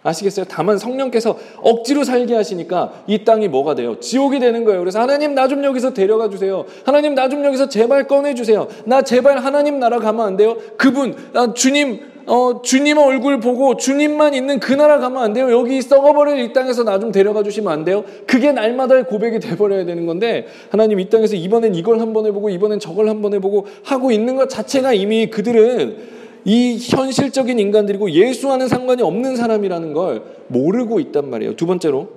아시겠어요? 0.05 0.45
다만 0.47 0.77
성령께서 0.77 1.37
억지로 1.61 2.03
살게 2.03 2.33
하시니까 2.35 3.03
이 3.07 3.25
땅이 3.25 3.47
뭐가 3.49 3.75
돼요? 3.75 3.99
지옥이 3.99 4.39
되는 4.39 4.63
거예요. 4.63 4.79
그래서 4.79 5.01
하나님 5.01 5.33
나 5.35 5.47
좀 5.47 5.63
여기서 5.63 5.93
데려가 5.93 6.29
주세요. 6.29 6.65
하나님 6.85 7.13
나 7.15 7.27
좀 7.27 7.43
여기서 7.43 7.67
제발 7.69 8.07
꺼내 8.07 8.33
주세요. 8.35 8.67
나 8.85 9.01
제발 9.01 9.39
하나님 9.39 9.79
나라 9.79 9.99
가면 9.99 10.25
안 10.25 10.37
돼요? 10.37 10.55
그분 10.77 11.15
아, 11.33 11.53
주님 11.53 11.99
어, 12.27 12.61
주님 12.63 12.97
얼굴 12.97 13.39
보고 13.39 13.77
주님만 13.77 14.33
있는 14.33 14.59
그 14.59 14.73
나라 14.73 14.97
가면 14.97 15.21
안 15.21 15.33
돼요. 15.33 15.51
여기 15.51 15.79
썩어버릴 15.81 16.39
이 16.39 16.53
땅에서 16.53 16.83
나 16.83 16.97
좀 16.99 17.11
데려가 17.11 17.43
주시면 17.43 17.71
안 17.71 17.83
돼요. 17.83 18.03
그게 18.25 18.51
날마다의 18.51 19.03
고백이 19.05 19.39
돼버려야 19.39 19.85
되는 19.85 20.05
건데 20.07 20.47
하나님 20.71 20.99
이 20.99 21.07
땅에서 21.09 21.35
이번엔 21.35 21.75
이걸 21.75 21.99
한번 21.99 22.25
해보고 22.25 22.49
이번엔 22.49 22.79
저걸 22.79 23.09
한번 23.09 23.33
해보고 23.35 23.67
하고 23.83 24.11
있는 24.11 24.35
것 24.35 24.49
자체가 24.49 24.93
이미 24.93 25.27
그들은 25.29 26.14
이 26.45 26.77
현실적인 26.79 27.57
인간들이고 27.59 28.11
예수와는 28.11 28.67
상관이 28.67 29.01
없는 29.01 29.35
사람이라는 29.35 29.93
걸 29.93 30.21
모르고 30.47 30.99
있단 30.99 31.29
말이에요. 31.29 31.55
두 31.55 31.65
번째로 31.65 32.09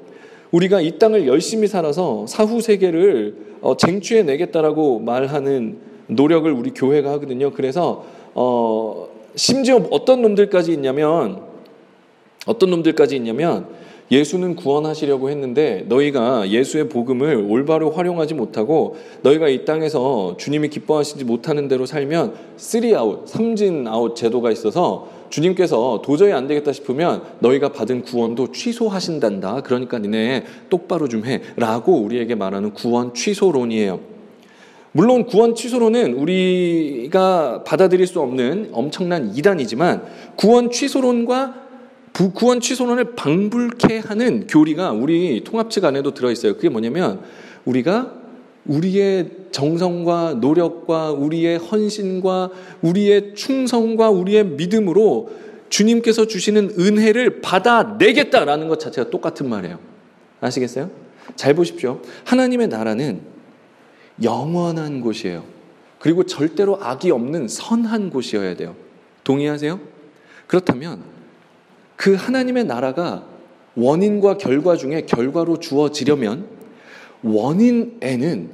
우리가 0.51 0.81
이 0.83 0.99
땅을 0.99 1.27
열심히 1.27 1.67
살아서 1.67 2.27
사후 2.27 2.61
세계를 2.61 3.37
어, 3.63 3.77
쟁취해 3.77 4.23
내겠다라고 4.23 5.01
말하는 5.01 5.79
노력을 6.07 6.51
우리 6.51 6.71
교회가 6.71 7.11
하거든요. 7.13 7.53
그래서 7.53 8.05
어, 8.35 9.09
심지어 9.35 9.77
어떤 9.91 10.23
놈들까지 10.23 10.73
있냐면 10.73 11.43
어떤 12.47 12.71
놈들까지 12.71 13.17
있냐면 13.17 13.67
예수는 14.11 14.57
구원하시려고 14.57 15.29
했는데 15.29 15.85
너희가 15.89 16.49
예수의 16.49 16.89
복음을 16.89 17.47
올바로 17.49 17.91
활용하지 17.91 18.35
못하고 18.35 18.97
너희가 19.23 19.49
이 19.49 19.65
땅에서 19.65 20.37
주님이 20.39 20.69
기뻐하시지 20.69 21.25
못하는 21.25 21.69
대로 21.69 21.85
살면 21.85 22.35
쓰리 22.57 22.95
아웃, 22.95 23.29
삼진 23.29 23.87
아웃 23.87 24.17
제도가 24.17 24.51
있어서 24.51 25.09
주님께서 25.29 26.01
도저히 26.03 26.33
안 26.33 26.47
되겠다 26.47 26.73
싶으면 26.73 27.23
너희가 27.41 27.73
받은 27.73 28.03
구원도 28.03 28.53
취소하신단다. 28.53 29.61
그러니까 29.61 29.99
니네 29.99 30.45
똑바로 30.71 31.07
좀 31.07 31.27
해. 31.27 31.43
라고 31.57 32.01
우리에게 32.01 32.35
말하는 32.35 32.73
구원 32.73 33.13
취소론이에요. 33.13 34.01
물론 34.93 35.27
구원 35.27 35.55
취소론은 35.55 36.15
우리가 36.15 37.63
받아들일 37.65 38.07
수 38.07 38.21
없는 38.21 38.71
엄청난 38.73 39.37
이단이지만 39.37 40.03
구원 40.35 40.71
취소론과 40.71 41.68
구원 42.35 42.61
취소론을 42.61 43.15
방불케 43.15 43.99
하는 43.99 44.47
교리가 44.47 44.91
우리 44.91 45.45
통합측 45.45 45.85
안에도 45.85 46.15
들어있어요. 46.15 46.55
그게 46.55 46.69
뭐냐면 46.69 47.21
우리가 47.65 48.13
우리의 48.67 49.31
정성과 49.53 50.35
노력과 50.41 51.13
우리의 51.13 51.59
헌신과 51.59 52.51
우리의 52.83 53.35
충성과 53.35 54.11
우리의 54.11 54.45
믿음으로 54.45 55.31
주님께서 55.69 56.27
주시는 56.27 56.75
은혜를 56.79 57.41
받아내겠다라는 57.41 58.69
것 58.69 58.81
자체가 58.81 59.11
똑같은 59.11 59.49
말이에요. 59.49 59.79
아시겠어요? 60.41 60.91
잘 61.37 61.55
보십시오. 61.55 62.01
하나님의 62.25 62.69
나라는 62.69 63.21
영원한 64.23 65.01
곳이에요. 65.01 65.45
그리고 65.99 66.25
절대로 66.25 66.79
악이 66.83 67.11
없는 67.11 67.49
선한 67.49 68.11
곳이어야 68.11 68.57
돼요. 68.57 68.75
동의하세요? 69.25 69.81
그렇다면 70.47 71.18
그 71.99 72.15
하나님의 72.15 72.65
나라가 72.65 73.27
원인과 73.75 74.39
결과 74.39 74.77
중에 74.77 75.03
결과로 75.03 75.59
주어지려면 75.59 76.47
원인에는 77.25 78.51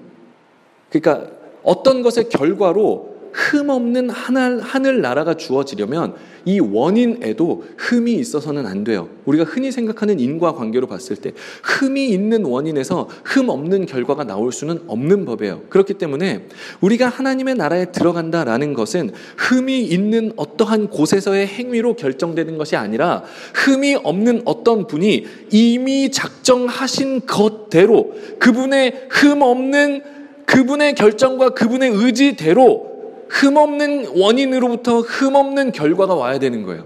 그러니까 0.88 1.30
어떤 1.62 2.02
것의 2.02 2.30
결과로 2.30 3.13
흠없는 3.34 4.10
하늘, 4.10 4.60
하늘 4.60 5.00
나라가 5.00 5.34
주어지려면 5.34 6.14
이 6.44 6.60
원인에도 6.60 7.64
흠이 7.78 8.12
있어서는 8.12 8.64
안 8.66 8.84
돼요. 8.84 9.08
우리가 9.24 9.44
흔히 9.44 9.72
생각하는 9.72 10.20
인과 10.20 10.54
관계로 10.54 10.86
봤을 10.86 11.16
때 11.16 11.32
흠이 11.62 12.10
있는 12.10 12.44
원인에서 12.44 13.08
흠 13.24 13.48
없는 13.48 13.86
결과가 13.86 14.24
나올 14.24 14.52
수는 14.52 14.84
없는 14.86 15.24
법이에요. 15.24 15.62
그렇기 15.68 15.94
때문에 15.94 16.46
우리가 16.80 17.08
하나님의 17.08 17.56
나라에 17.56 17.86
들어간다라는 17.86 18.72
것은 18.72 19.10
흠이 19.36 19.80
있는 19.80 20.32
어떠한 20.36 20.90
곳에서의 20.90 21.46
행위로 21.48 21.96
결정되는 21.96 22.56
것이 22.56 22.76
아니라 22.76 23.24
흠이 23.54 23.96
없는 23.96 24.42
어떤 24.44 24.86
분이 24.86 25.26
이미 25.50 26.10
작정하신 26.10 27.26
것대로 27.26 28.12
그분의 28.38 29.08
흠 29.10 29.42
없는 29.42 30.02
그분의 30.46 30.94
결정과 30.94 31.50
그분의 31.50 31.90
의지대로 31.90 32.93
흠없는 33.34 34.16
원인으로부터 34.16 35.00
흠없는 35.00 35.72
결과가 35.72 36.14
와야 36.14 36.38
되는 36.38 36.62
거예요. 36.62 36.84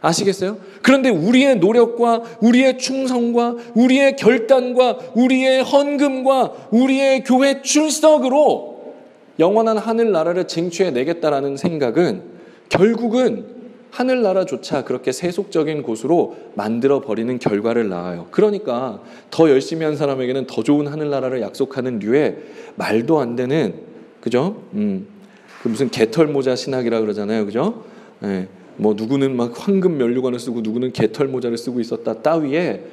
아시겠어요? 0.00 0.58
그런데 0.82 1.08
우리의 1.08 1.56
노력과 1.56 2.22
우리의 2.40 2.78
충성과 2.78 3.56
우리의 3.74 4.16
결단과 4.16 4.98
우리의 5.14 5.62
헌금과 5.62 6.68
우리의 6.70 7.24
교회 7.24 7.62
출석으로 7.62 8.94
영원한 9.38 9.78
하늘나라를 9.78 10.48
쟁취해 10.48 10.90
내겠다라는 10.90 11.56
생각은 11.56 12.22
결국은 12.68 13.56
하늘나라조차 13.90 14.84
그렇게 14.84 15.12
세속적인 15.12 15.82
곳으로 15.82 16.36
만들어 16.54 17.00
버리는 17.00 17.38
결과를 17.38 17.88
낳아요. 17.88 18.26
그러니까 18.30 19.00
더 19.30 19.48
열심히 19.48 19.84
한 19.84 19.96
사람에게는 19.96 20.46
더 20.46 20.62
좋은 20.62 20.86
하늘나라를 20.86 21.40
약속하는 21.40 22.00
류의 22.00 22.36
말도 22.74 23.20
안 23.20 23.36
되는 23.36 23.74
그죠? 24.20 24.62
음. 24.74 25.15
그 25.62 25.68
무슨 25.68 25.90
개털 25.90 26.26
모자 26.26 26.54
신학이라 26.56 27.00
그러잖아요, 27.00 27.46
그죠? 27.46 27.84
예, 28.24 28.48
뭐 28.76 28.94
누구는 28.94 29.36
막 29.36 29.52
황금 29.54 29.96
면류관을 29.98 30.38
쓰고 30.38 30.60
누구는 30.60 30.92
개털 30.92 31.28
모자를 31.28 31.58
쓰고 31.58 31.80
있었다 31.80 32.22
따위에 32.22 32.84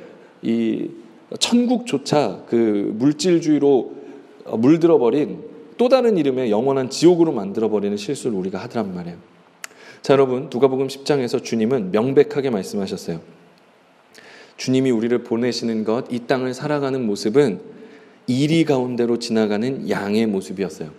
이 0.42 0.90
천국조차 1.40 2.44
그 2.48 2.94
물질주의로 2.98 3.94
물들어 4.58 4.98
버린 4.98 5.40
또 5.78 5.90
다른 5.90 6.18
이름의 6.18 6.52
영원한 6.52 6.90
지옥으로 6.90 7.32
만들어 7.32 7.70
버리는 7.70 7.96
실수를 7.98 8.38
우리가 8.38 8.60
하더란 8.60 8.94
말이에요. 8.94 9.18
자, 10.02 10.14
여러분, 10.14 10.50
누가복음 10.52 10.88
10장에서 10.88 11.44
주님은 11.44 11.92
명백하게 11.92 12.50
말씀하셨어요. 12.50 13.22
주님이 14.58 14.92
우리를 14.92 15.18
보내시는 15.24 15.84
것, 15.84 16.06
이 16.12 16.20
땅을 16.28 16.54
살아가는 16.54 17.06
모습은 17.06 17.62
이리 18.28 18.66
가운데로 18.66 19.20
지나가는 19.20 19.90
양의 19.90 20.28
모습이었어요. 20.28 20.90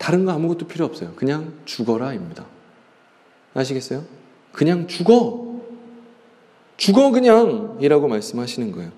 다른 0.00 0.24
거 0.24 0.32
아무것도 0.32 0.66
필요 0.66 0.86
없어요. 0.86 1.12
그냥 1.14 1.52
죽어라입니다. 1.66 2.46
아시겠어요? 3.52 4.02
그냥 4.50 4.86
죽어. 4.86 5.60
죽어 6.78 7.10
그냥 7.10 7.76
이라고 7.82 8.08
말씀하시는 8.08 8.72
거예요. 8.72 8.92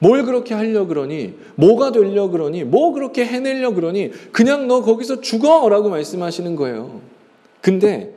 뭘 0.00 0.24
그렇게 0.24 0.54
하려 0.54 0.86
그러니? 0.86 1.34
뭐가 1.54 1.92
되려 1.92 2.28
그러니? 2.30 2.64
뭐 2.64 2.92
그렇게 2.92 3.24
해내려 3.24 3.70
그러니? 3.70 4.10
그냥 4.32 4.66
너 4.66 4.82
거기서 4.82 5.20
죽어 5.20 5.68
라고 5.68 5.88
말씀하시는 5.88 6.56
거예요. 6.56 7.00
근데 7.60 8.12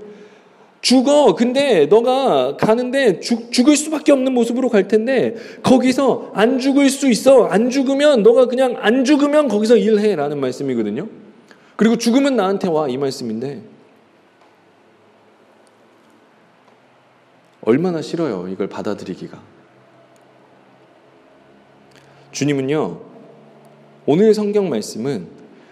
죽어. 0.81 1.35
근데 1.35 1.85
너가 1.85 2.57
가는데 2.57 3.19
죽, 3.19 3.51
죽을 3.51 3.77
수밖에 3.77 4.11
없는 4.11 4.33
모습으로 4.33 4.69
갈 4.69 4.87
텐데 4.87 5.35
거기서 5.61 6.31
안 6.33 6.57
죽을 6.57 6.89
수 6.89 7.11
있어. 7.11 7.45
안 7.45 7.69
죽으면 7.69 8.23
너가 8.23 8.47
그냥 8.47 8.77
안 8.79 9.05
죽으면 9.05 9.49
거기서 9.49 9.77
일해. 9.77 10.15
라는 10.15 10.39
말씀이거든요. 10.39 11.20
그리고 11.81 11.97
죽으면 11.97 12.35
나한테 12.35 12.67
와. 12.67 12.87
이 12.87 12.95
말씀인데 12.95 13.63
얼마나 17.61 18.03
싫어요. 18.03 18.47
이걸 18.49 18.67
받아들이기가. 18.67 19.41
주님은요, 22.31 23.01
오늘 24.05 24.35
성경 24.35 24.69
말씀은 24.69 25.27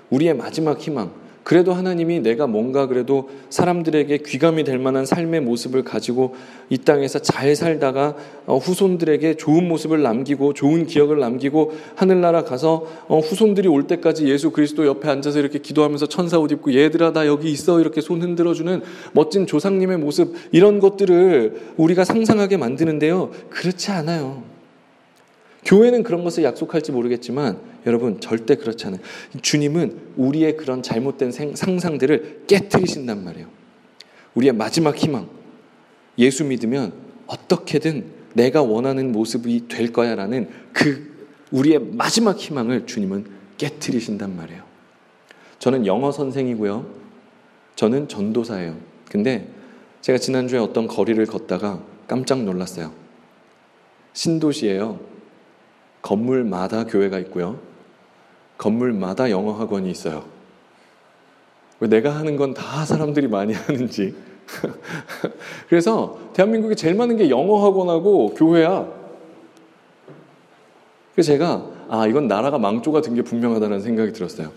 우리의 0.09 0.33
마지막 0.33 0.79
희망, 0.79 1.13
그래도 1.43 1.73
하나님이 1.73 2.19
내가 2.19 2.47
뭔가 2.47 2.85
그래도 2.87 3.29
사람들에게 3.49 4.17
귀감이 4.19 4.63
될 4.63 4.77
만한 4.77 5.05
삶의 5.05 5.41
모습을 5.41 5.83
가지고 5.83 6.35
이 6.69 6.77
땅에서 6.77 7.19
잘 7.19 7.55
살다가 7.55 8.15
어, 8.45 8.57
후손들에게 8.57 9.35
좋은 9.35 9.67
모습을 9.67 10.01
남기고 10.01 10.53
좋은 10.53 10.85
기억을 10.85 11.19
남기고 11.19 11.73
하늘나라 11.95 12.43
가서 12.43 12.85
어, 13.07 13.19
후손들이 13.19 13.67
올 13.67 13.87
때까지 13.87 14.27
예수 14.27 14.51
그리스도 14.51 14.85
옆에 14.85 15.09
앉아서 15.09 15.39
이렇게 15.39 15.59
기도하면서 15.59 16.07
천사 16.07 16.37
옷 16.37 16.51
입고 16.51 16.73
얘들아 16.73 17.13
나 17.13 17.25
여기 17.25 17.51
있어 17.51 17.79
이렇게 17.79 18.01
손 18.01 18.21
흔들어주는 18.21 18.81
멋진 19.13 19.47
조상님의 19.47 19.97
모습 19.97 20.35
이런 20.51 20.79
것들을 20.79 21.73
우리가 21.77 22.03
상상하게 22.03 22.57
만드는데요. 22.57 23.31
그렇지 23.49 23.91
않아요. 23.91 24.43
교회는 25.65 26.03
그런 26.03 26.23
것을 26.23 26.43
약속할지 26.43 26.91
모르겠지만 26.91 27.57
여러분 27.85 28.19
절대 28.19 28.55
그렇지 28.55 28.87
않아요. 28.87 29.01
주님은 29.41 30.13
우리의 30.17 30.57
그런 30.57 30.81
잘못된 30.83 31.31
상상들을 31.31 32.43
깨뜨리신단 32.47 33.23
말이에요. 33.23 33.47
우리의 34.35 34.53
마지막 34.53 34.95
희망. 34.95 35.29
예수 36.17 36.43
믿으면 36.43 36.93
어떻게든 37.27 38.05
내가 38.33 38.61
원하는 38.61 39.11
모습이 39.11 39.67
될 39.67 39.91
거야라는 39.91 40.49
그 40.73 41.09
우리의 41.51 41.79
마지막 41.79 42.37
희망을 42.37 42.85
주님은 42.85 43.25
깨뜨리신단 43.57 44.35
말이에요. 44.35 44.63
저는 45.59 45.85
영어 45.85 46.11
선생이고요. 46.11 46.85
저는 47.75 48.07
전도사예요. 48.07 48.77
근데 49.09 49.47
제가 50.01 50.17
지난주에 50.17 50.59
어떤 50.59 50.87
거리를 50.87 51.23
걷다가 51.25 51.83
깜짝 52.07 52.43
놀랐어요. 52.43 52.93
신도시예요. 54.13 54.99
건물마다 56.01 56.85
교회가 56.85 57.19
있고요. 57.19 57.59
건물마다 58.59 59.31
영어 59.31 59.53
학원이 59.53 59.89
있어요. 59.89 60.25
왜 61.79 61.87
내가 61.87 62.11
하는 62.15 62.35
건 62.35 62.53
다 62.53 62.85
사람들이 62.85 63.27
많이 63.27 63.53
하는지. 63.53 64.13
그래서 65.69 66.19
대한민국에 66.33 66.75
제일 66.75 66.95
많은 66.95 67.15
게 67.17 67.29
영어 67.29 67.63
학원하고 67.65 68.33
교회야. 68.35 68.87
그래서 71.13 71.31
제가 71.31 71.65
아 71.89 72.05
이건 72.07 72.27
나라가 72.27 72.57
망조가 72.59 73.01
된 73.01 73.15
게 73.15 73.21
분명하다는 73.23 73.81
생각이 73.81 74.11
들었어요. 74.13 74.51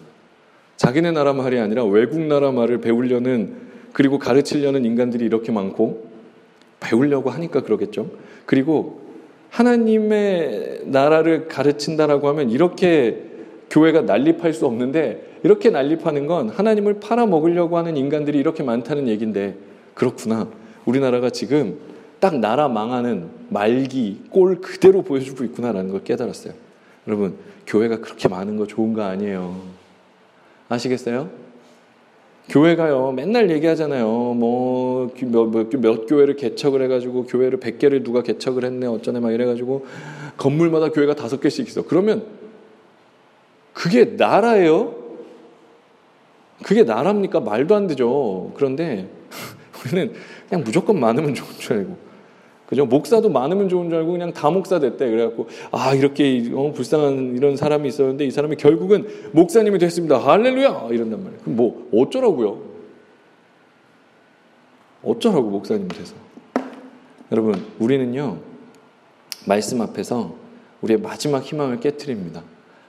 자기네 0.76 1.12
나라 1.12 1.32
말이 1.32 1.58
아니라 1.58 1.84
외국 1.84 2.20
나라 2.20 2.50
말을 2.50 2.80
배우려는 2.80 3.54
그리고 3.92 4.18
가르치려는 4.18 4.84
인간들이 4.84 5.24
이렇게 5.24 5.52
많고 5.52 6.10
배우려고 6.80 7.30
하니까 7.30 7.62
그러겠죠. 7.62 8.10
그리고 8.46 9.00
하나님의 9.50 10.82
나라를 10.86 11.46
가르친다라고 11.46 12.26
하면 12.28 12.50
이렇게 12.50 13.31
교회가 13.72 14.02
난립할 14.02 14.52
수 14.52 14.66
없는데 14.66 15.38
이렇게 15.42 15.70
난립하는 15.70 16.26
건 16.26 16.50
하나님을 16.50 17.00
팔아먹으려고 17.00 17.78
하는 17.78 17.96
인간들이 17.96 18.38
이렇게 18.38 18.62
많다는 18.62 19.08
얘기인데 19.08 19.56
그렇구나. 19.94 20.48
우리나라가 20.84 21.30
지금 21.30 21.78
딱 22.20 22.38
나라 22.38 22.68
망하는 22.68 23.30
말기 23.48 24.20
꼴 24.30 24.60
그대로 24.60 25.02
보여주고 25.02 25.44
있구나라는 25.44 25.90
걸 25.90 26.04
깨달았어요. 26.04 26.52
여러분, 27.08 27.34
교회가 27.66 27.98
그렇게 27.98 28.28
많은 28.28 28.56
거 28.56 28.66
좋은 28.66 28.92
거 28.92 29.02
아니에요. 29.02 29.56
아시겠어요? 30.68 31.30
교회가요, 32.48 33.12
맨날 33.12 33.50
얘기하잖아요. 33.50 34.06
뭐, 34.06 35.12
몇, 35.20 35.46
몇, 35.46 35.68
몇 35.80 36.06
교회를 36.06 36.36
개척을 36.36 36.82
해가지고, 36.82 37.24
교회를 37.24 37.58
100개를 37.58 38.04
누가 38.04 38.22
개척을 38.22 38.64
했네, 38.64 38.86
어쩌네, 38.86 39.20
막 39.20 39.32
이래가지고, 39.32 39.86
건물마다 40.36 40.90
교회가 40.90 41.14
다섯 41.14 41.40
개씩 41.40 41.68
있어. 41.68 41.82
그러면, 41.82 42.24
그게 43.72 44.04
나라예요? 44.04 44.94
그게 46.62 46.84
나랍니까? 46.84 47.40
말도 47.40 47.74
안 47.74 47.86
되죠. 47.86 48.52
그런데, 48.54 49.08
우리는 49.84 50.12
그냥 50.48 50.64
무조건 50.64 51.00
많으면 51.00 51.34
좋은 51.34 51.50
줄 51.58 51.76
알고, 51.78 51.96
그죠? 52.72 52.86
목사도 52.86 53.28
많으면 53.28 53.68
좋은 53.68 53.90
줄 53.90 53.98
알고 53.98 54.12
그냥 54.12 54.32
다 54.32 54.48
목사 54.48 54.78
됐대. 54.78 55.10
그래갖고 55.10 55.46
아 55.72 55.92
이렇게 55.92 56.50
어, 56.54 56.72
불쌍한 56.72 57.36
이런 57.36 57.54
사람이 57.54 57.86
있었는데 57.86 58.24
이 58.24 58.30
사람이 58.30 58.56
결국은 58.56 59.06
목사님이 59.32 59.78
됐습니다. 59.78 60.16
할렐루야 60.16 60.88
이런단 60.90 61.22
말이에요. 61.22 61.42
그럼 61.42 61.56
뭐 61.56 61.90
어쩌라고요? 61.92 62.62
어쩌라고 65.02 65.50
목사님이 65.50 65.88
돼서? 65.88 66.14
여러분 67.30 67.62
우리는요 67.78 68.38
말씀 69.46 69.82
앞에서 69.82 70.34
우리의 70.80 70.98
마지막 70.98 71.42
희망을 71.42 71.78
깨뜨립니다. 71.78 72.42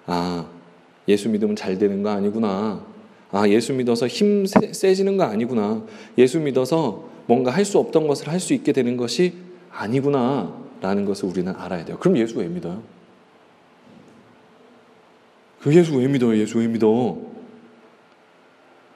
아 0.06 0.46
예수 1.08 1.30
믿으면 1.30 1.56
잘 1.56 1.78
되는 1.78 2.02
거 2.04 2.10
아니구나. 2.10 2.86
아 3.32 3.48
예수 3.50 3.74
믿어서 3.74 4.08
힘 4.08 4.46
세지는 4.46 5.18
거 5.18 5.24
아니구나. 5.24 5.84
예수 6.18 6.40
믿어서 6.40 7.10
뭔가 7.26 7.52
할 7.52 7.66
수 7.66 7.80
없던 7.80 8.08
것을 8.08 8.28
할 8.30 8.40
수 8.40 8.54
있게 8.54 8.72
되는 8.74 8.96
것이 8.98 9.34
아니구나 9.72 10.54
라는 10.82 11.06
것을 11.06 11.30
우리는 11.30 11.54
알아야 11.56 11.84
돼요. 11.86 11.98
그럼 12.00 12.18
예수 12.18 12.38
왜 12.40 12.48
믿어요? 12.48 12.84
그 15.62 15.74
예수 15.76 15.98
왜 15.98 16.08
믿어요? 16.08 16.38
예수 16.38 16.60
왜 16.60 16.68
믿어? 16.68 17.18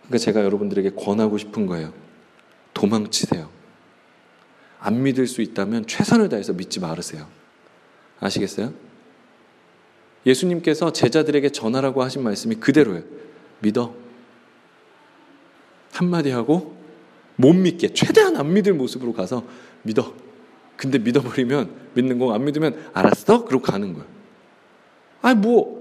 그러니까 0.04 0.18
제가 0.18 0.44
여러분들에게 0.44 0.92
권하고 0.92 1.38
싶은 1.38 1.66
거예요. 1.66 1.94
도망치세요. 2.74 3.50
안 4.80 5.02
믿을 5.04 5.28
수 5.28 5.42
있다면 5.42 5.88
최선을 5.88 6.30
다해서 6.30 6.54
믿지 6.54 6.80
말으세요. 6.80 7.26
아시겠어요? 8.20 8.74
예수님께서 10.28 10.92
제자들에게 10.94 11.50
전하라고 11.50 12.04
하신 12.04 12.22
말씀이 12.24 12.56
그대로예요. 12.56 13.04
믿어. 13.60 13.94
한마디 15.92 16.30
하고 16.30 16.76
못 17.38 17.54
믿게 17.54 17.94
최대한 17.94 18.36
안 18.36 18.54
믿을 18.54 18.74
모습으로 18.74 19.14
가서 19.14 19.44
믿어. 19.84 20.14
근데 20.76 21.00
믿어버리면 21.00 21.72
믿는 21.96 22.20
거 22.20 22.34
안 22.34 22.46
믿으면 22.46 22.78
알았어? 22.94 23.46
그러고 23.46 23.64
가는 23.64 23.94
거야. 23.94 24.06
아니 25.22 25.40
뭐 25.40 25.78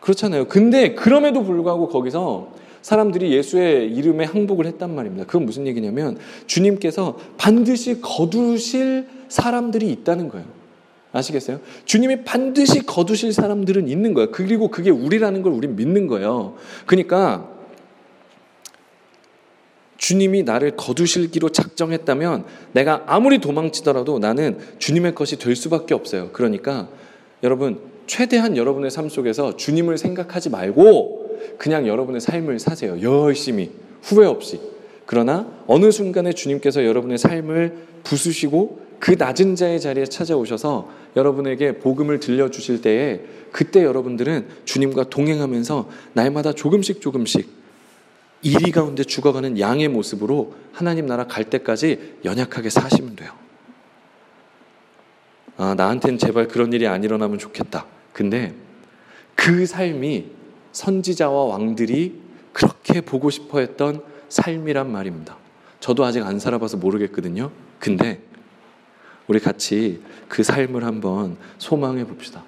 그렇잖아요. 0.00 0.46
근데 0.48 0.94
그럼에도 0.94 1.44
불구하고 1.44 1.88
거기서 1.88 2.52
사람들이 2.82 3.32
예수의 3.32 3.92
이름에 3.94 4.24
항복을 4.24 4.66
했단 4.66 4.94
말입니다. 4.94 5.26
그건 5.26 5.44
무슨 5.44 5.66
얘기냐면 5.66 6.18
주님께서 6.46 7.18
반드시 7.36 8.00
거두실 8.00 9.06
사람들이 9.28 9.90
있다는 9.90 10.28
거예요. 10.28 10.57
아시겠어요? 11.12 11.60
주님이 11.84 12.24
반드시 12.24 12.80
거두실 12.84 13.32
사람들은 13.32 13.88
있는 13.88 14.14
거예요. 14.14 14.30
그리고 14.30 14.68
그게 14.68 14.90
우리라는 14.90 15.42
걸 15.42 15.52
우린 15.52 15.76
믿는 15.76 16.06
거예요. 16.06 16.56
그러니까 16.86 17.48
주님이 19.96 20.44
나를 20.44 20.76
거두실기로 20.76 21.50
작정했다면 21.50 22.44
내가 22.72 23.02
아무리 23.06 23.38
도망치더라도 23.38 24.18
나는 24.18 24.58
주님의 24.78 25.14
것이 25.14 25.38
될 25.38 25.56
수밖에 25.56 25.94
없어요. 25.94 26.30
그러니까 26.32 26.88
여러분 27.42 27.80
최대한 28.06 28.56
여러분의 28.56 28.90
삶 28.90 29.08
속에서 29.08 29.56
주님을 29.56 29.98
생각하지 29.98 30.50
말고 30.50 31.56
그냥 31.58 31.86
여러분의 31.86 32.20
삶을 32.20 32.58
사세요. 32.58 33.00
열심히 33.02 33.70
후회 34.02 34.26
없이. 34.26 34.60
그러나 35.04 35.50
어느 35.66 35.90
순간에 35.90 36.32
주님께서 36.32 36.84
여러분의 36.84 37.18
삶을 37.18 37.74
부수시고 38.04 38.87
그 39.00 39.12
낮은 39.12 39.54
자의 39.54 39.80
자리에 39.80 40.04
찾아오셔서 40.06 40.90
여러분에게 41.16 41.78
복음을 41.78 42.20
들려주실 42.20 42.82
때에 42.82 43.20
그때 43.52 43.84
여러분들은 43.84 44.48
주님과 44.64 45.10
동행하면서 45.10 45.88
날마다 46.14 46.52
조금씩 46.52 47.00
조금씩 47.00 47.48
이리 48.42 48.70
가운데 48.70 49.04
죽어가는 49.04 49.58
양의 49.58 49.88
모습으로 49.88 50.54
하나님 50.72 51.06
나라 51.06 51.26
갈 51.26 51.44
때까지 51.44 52.18
연약하게 52.24 52.70
사시면 52.70 53.16
돼요. 53.16 53.32
아, 55.56 55.74
나한테는 55.76 56.18
제발 56.18 56.46
그런 56.46 56.72
일이 56.72 56.86
안 56.86 57.02
일어나면 57.02 57.38
좋겠다. 57.38 57.86
근데 58.12 58.54
그 59.34 59.66
삶이 59.66 60.26
선지자와 60.72 61.44
왕들이 61.44 62.20
그렇게 62.52 63.00
보고 63.00 63.30
싶어 63.30 63.58
했던 63.58 64.02
삶이란 64.28 64.90
말입니다. 64.90 65.36
저도 65.80 66.04
아직 66.04 66.22
안 66.22 66.38
살아봐서 66.38 66.76
모르겠거든요. 66.76 67.50
근데 67.80 68.20
우리 69.28 69.38
같이 69.38 70.02
그 70.28 70.42
삶을 70.42 70.84
한번 70.84 71.36
소망해 71.58 72.04
봅시다. 72.04 72.44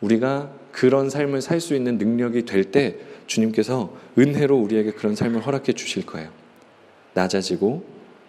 우리가 0.00 0.50
그런 0.72 1.08
삶을 1.08 1.40
살 1.40 1.60
수 1.60 1.74
있는 1.74 1.96
능력이 1.98 2.44
될 2.44 2.70
때 2.70 2.98
주님께서 3.26 3.94
은혜로 4.18 4.56
우리에게 4.56 4.92
그런 4.92 5.14
삶을 5.14 5.46
허락해 5.46 5.72
주실 5.72 6.06
거예요. 6.06 6.30
낮아지고 7.14 7.84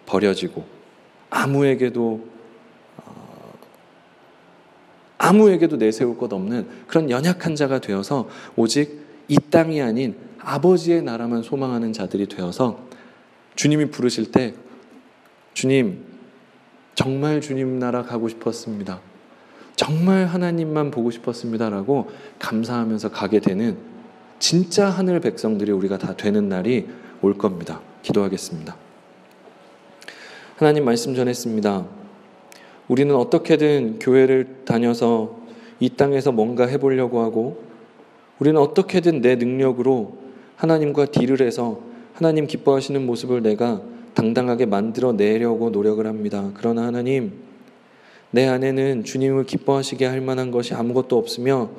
버려지고 0.06 0.64
아무에게도 1.30 2.26
어, 3.04 3.52
아무에게도 5.18 5.76
내세울 5.76 6.16
것 6.16 6.32
없는 6.32 6.68
그런 6.86 7.10
연약한 7.10 7.54
자가 7.54 7.80
되어서 7.80 8.28
오직 8.56 9.06
이 9.28 9.36
땅이 9.50 9.80
아닌 9.82 10.16
아버지의 10.38 11.02
나라만 11.02 11.42
소망하는 11.42 11.92
자들이 11.92 12.26
되어서 12.26 12.88
주님이 13.54 13.90
부르실 13.90 14.32
때 14.32 14.54
주님 15.52 16.07
정말 16.98 17.40
주님 17.40 17.78
나라 17.78 18.02
가고 18.02 18.28
싶었습니다. 18.28 18.98
정말 19.76 20.26
하나님만 20.26 20.90
보고 20.90 21.12
싶었습니다라고 21.12 22.10
감사하면서 22.40 23.12
가게 23.12 23.38
되는 23.38 23.76
진짜 24.40 24.90
하늘 24.90 25.20
백성들이 25.20 25.70
우리가 25.70 25.96
다 25.98 26.16
되는 26.16 26.48
날이 26.48 26.88
올 27.22 27.38
겁니다. 27.38 27.80
기도하겠습니다. 28.02 28.76
하나님 30.56 30.84
말씀 30.84 31.14
전했습니다. 31.14 31.86
우리는 32.88 33.14
어떻게든 33.14 34.00
교회를 34.00 34.64
다녀서 34.64 35.38
이 35.78 35.90
땅에서 35.90 36.32
뭔가 36.32 36.66
해보려고 36.66 37.20
하고 37.20 37.62
우리는 38.40 38.60
어떻게든 38.60 39.20
내 39.20 39.36
능력으로 39.36 40.18
하나님과 40.56 41.12
딜을 41.12 41.42
해서 41.42 41.78
하나님 42.14 42.48
기뻐하시는 42.48 43.06
모습을 43.06 43.44
내가 43.44 43.82
당당하게 44.18 44.66
만들어 44.66 45.12
내려고 45.12 45.70
노력을 45.70 46.04
합니다. 46.04 46.50
그러나 46.54 46.82
하나님, 46.82 47.34
내 48.32 48.48
안에는 48.48 49.04
주님을 49.04 49.44
기뻐하시게 49.44 50.06
할 50.06 50.20
만한 50.20 50.50
것이 50.50 50.74
아무것도 50.74 51.16
없으며 51.16 51.70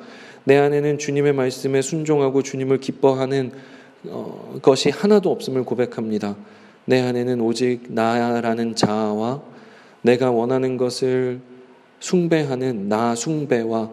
내 0.44 0.56
안에는 0.56 0.96
주님의 0.96 1.34
말씀에 1.34 1.82
순종하고 1.82 2.42
주님을 2.42 2.78
기뻐하는 2.78 3.52
어, 4.06 4.58
것이 4.62 4.88
하나도 4.88 5.30
없음을 5.30 5.64
고백합니다. 5.64 6.34
내 6.86 7.02
안에는 7.02 7.42
오직 7.42 7.82
나라는 7.88 8.74
자아와 8.74 9.42
내가 10.00 10.30
원하는 10.30 10.78
것을 10.78 11.40
숭배하는 11.98 12.88
나 12.88 13.14
숭배와 13.14 13.90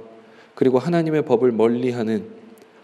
그리고 0.55 0.79
하나님의 0.79 1.25
법을 1.25 1.51
멀리하는 1.51 2.27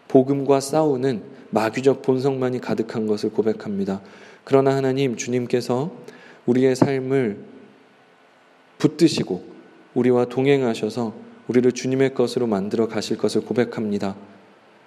복음과 0.09 0.59
싸우는 0.59 1.23
마귀적 1.51 2.01
본성만이 2.01 2.59
가득한 2.59 3.07
것을 3.07 3.29
고백합니다. 3.31 4.01
그러나 4.43 4.75
하나님 4.75 5.15
주님께서 5.15 5.91
우리의 6.45 6.75
삶을 6.75 7.37
붙드시고 8.77 9.43
우리와 9.93 10.25
동행하셔서 10.25 11.13
우리를 11.47 11.71
주님의 11.71 12.13
것으로 12.13 12.47
만들어 12.47 12.87
가실 12.87 13.17
것을 13.17 13.41
고백합니다. 13.41 14.15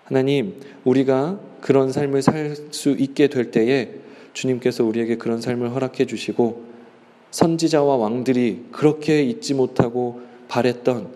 하나님, 0.04 0.61
우리가 0.84 1.40
그런 1.61 1.90
삶을 1.90 2.22
살 2.22 2.57
수 2.70 2.90
있게 2.90 3.28
될 3.28 3.50
때에 3.50 3.90
주님께서 4.32 4.84
우리에게 4.84 5.16
그런 5.16 5.40
삶을 5.40 5.74
허락해 5.74 6.07
주시고 6.07 6.64
선지자와 7.30 7.96
왕들이 7.96 8.66
그렇게 8.70 9.22
잊지 9.22 9.54
못하고 9.54 10.20
바랬던 10.48 11.09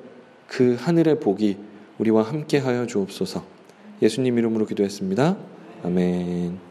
그 0.46 0.76
하늘의 0.78 1.20
복이 1.20 1.56
우리와 1.98 2.22
함께 2.22 2.58
하여 2.58 2.86
주옵소서. 2.86 3.44
예수님 4.02 4.38
이름으로 4.38 4.66
기도했습니다. 4.66 5.36
아멘. 5.84 6.69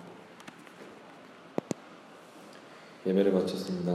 예배를 3.09 3.31
마쳤습니다. 3.31 3.91